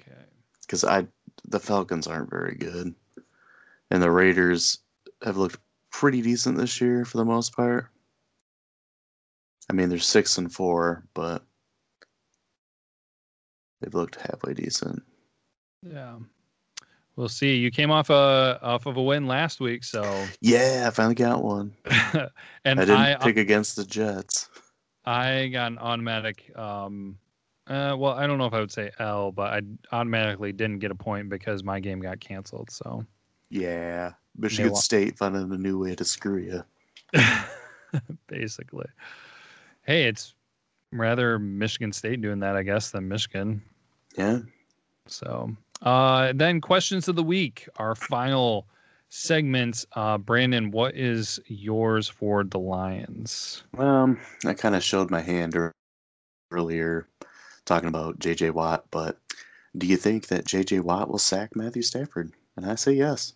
[0.00, 0.24] Okay.
[0.62, 1.06] because I
[1.46, 2.94] the Falcons aren't very good,
[3.90, 4.78] and the Raiders
[5.22, 5.58] have looked
[5.90, 7.88] pretty decent this year for the most part.
[9.70, 11.44] I mean, they're six and four, but
[13.80, 15.02] they've looked halfway decent.
[15.82, 16.18] Yeah.
[17.16, 17.56] We'll see.
[17.56, 20.02] You came off a off of a win last week, so
[20.40, 21.72] Yeah, I finally got one.
[22.64, 24.48] and I didn't I pick against the Jets.
[25.04, 26.50] I got an automatic.
[26.56, 27.18] Um,
[27.66, 29.62] uh, well, I don't know if I would say L, but I
[29.96, 32.70] automatically didn't get a point because my game got canceled.
[32.70, 33.06] So
[33.48, 36.64] Yeah, Michigan State finding a new way to screw you.
[38.26, 38.86] basically,
[39.82, 40.34] hey, it's
[40.90, 43.62] rather Michigan State doing that, I guess, than Michigan.
[44.16, 44.40] Yeah.
[45.06, 48.66] So uh, then questions of the week, our final
[49.08, 49.84] segment.
[49.92, 53.64] Uh, Brandon, what is yours for the Lions?
[53.78, 55.56] Um, I kind of showed my hand
[56.50, 57.06] earlier
[57.64, 59.18] talking about JJ Watt, but
[59.76, 62.32] do you think that JJ Watt will sack Matthew Stafford?
[62.56, 63.34] And I say yes.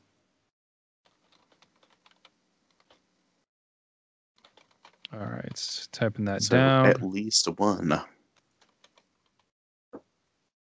[5.13, 6.87] All right, typing that So down.
[6.87, 7.99] at least one.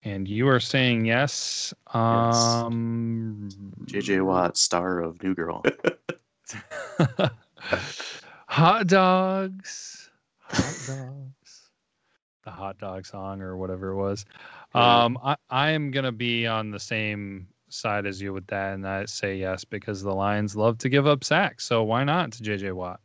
[0.04, 1.74] And you are saying yes.
[1.94, 3.50] Um,
[3.86, 5.64] JJ Watt, star of New Girl.
[8.48, 10.10] hot dogs.
[10.40, 11.70] Hot dogs.
[12.46, 14.26] The hot dog song or whatever it was.
[14.74, 18.88] Um, I, I am gonna be on the same side as you with that, and
[18.88, 21.66] I say yes because the Lions love to give up sacks.
[21.66, 23.00] So why not to JJ Watt?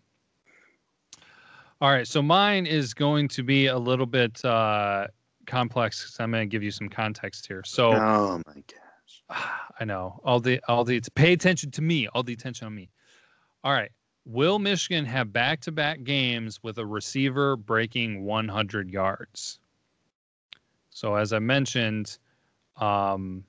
[1.81, 5.09] All right, so mine is going to be a little bit uh,
[5.47, 6.17] complex.
[6.19, 7.63] I'm going to give you some context here.
[7.65, 9.45] So Oh my gosh.
[9.81, 12.91] I know all the all the pay attention to me, all the attention on me.
[13.63, 13.91] All right.
[14.27, 19.59] Will Michigan have back-to-back games with a receiver breaking 100 yards?
[20.89, 22.17] So as I mentioned,
[22.79, 23.45] um,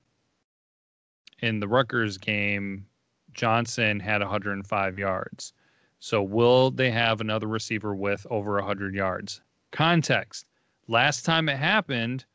[1.41, 2.85] in the Rutgers game,
[3.33, 5.53] Johnson had 105 yards.
[5.99, 9.41] So will they have another receiver with over 100 yards?
[9.71, 10.47] Context.
[10.87, 12.25] Last time it happened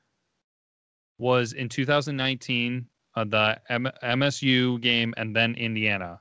[1.18, 6.20] was in 2019 uh, the M- MSU game and then Indiana.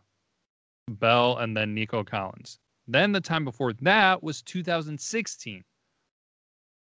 [0.90, 2.60] Bell and then Nico Collins.
[2.88, 5.64] Then the time before that was 2016.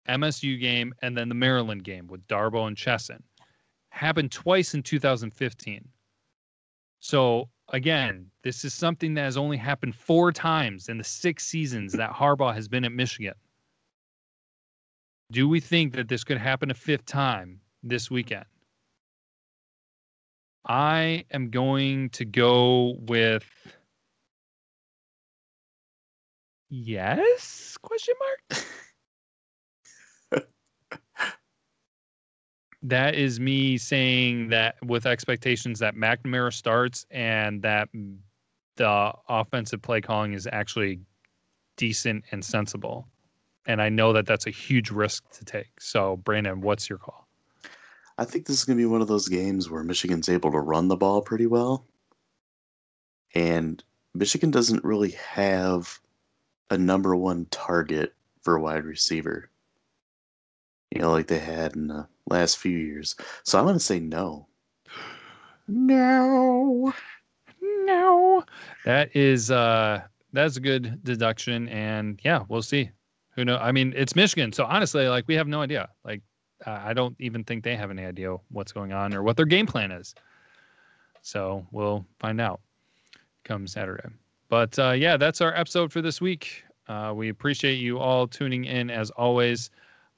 [0.08, 3.22] MSU game and then the Maryland game with Darboh and Chesson.
[3.90, 5.88] Happened twice in 2015.
[7.00, 11.94] So again, this is something that has only happened four times in the six seasons
[11.94, 13.34] that Harbaugh has been at Michigan.
[15.32, 18.46] Do we think that this could happen a fifth time this weekend?
[20.68, 23.46] I am going to go with
[26.70, 28.64] yes question mark
[32.84, 37.90] that is me saying that with expectations that McNamara starts and that
[38.78, 41.00] the offensive play calling is actually
[41.78, 43.08] decent and sensible.
[43.68, 45.80] And I know that that's a huge risk to take.
[45.80, 47.28] So, Brandon, what's your call?
[48.18, 50.60] I think this is going to be one of those games where Michigan's able to
[50.60, 51.86] run the ball pretty well.
[53.34, 53.84] And
[54.14, 56.00] Michigan doesn't really have
[56.70, 59.50] a number one target for a wide receiver,
[60.92, 63.16] you know, like they had in the last few years.
[63.44, 64.48] So I'm going to say no.
[65.68, 66.94] No.
[67.62, 68.44] No.
[68.86, 70.02] That is uh
[70.34, 72.90] that's a good deduction and yeah, we'll see.
[73.36, 73.58] Who know?
[73.58, 75.90] I mean, it's Michigan, so honestly, like we have no idea.
[76.04, 76.22] Like
[76.66, 79.46] uh, I don't even think they have any idea what's going on or what their
[79.46, 80.14] game plan is.
[81.22, 82.62] So we'll find out
[83.44, 84.10] come Saturday.
[84.50, 86.64] But uh, yeah, that's our episode for this week.
[86.88, 89.70] Uh, we appreciate you all tuning in as always.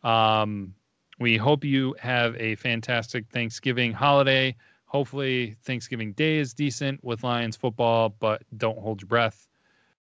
[0.04, 0.74] Um,
[1.20, 4.56] we hope you have a fantastic Thanksgiving holiday.
[4.86, 9.48] Hopefully, Thanksgiving Day is decent with Lions football, but don't hold your breath.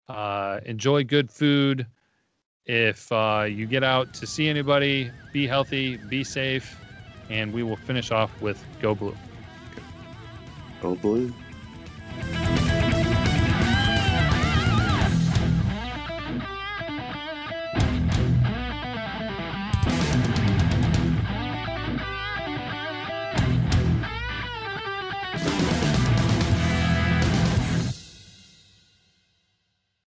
[0.09, 1.87] Uh, enjoy good food.
[2.67, 6.77] If uh, you get out to see anybody, be healthy, be safe,
[7.31, 9.17] and we will finish off with Go Blue.
[10.83, 11.33] Go Blue.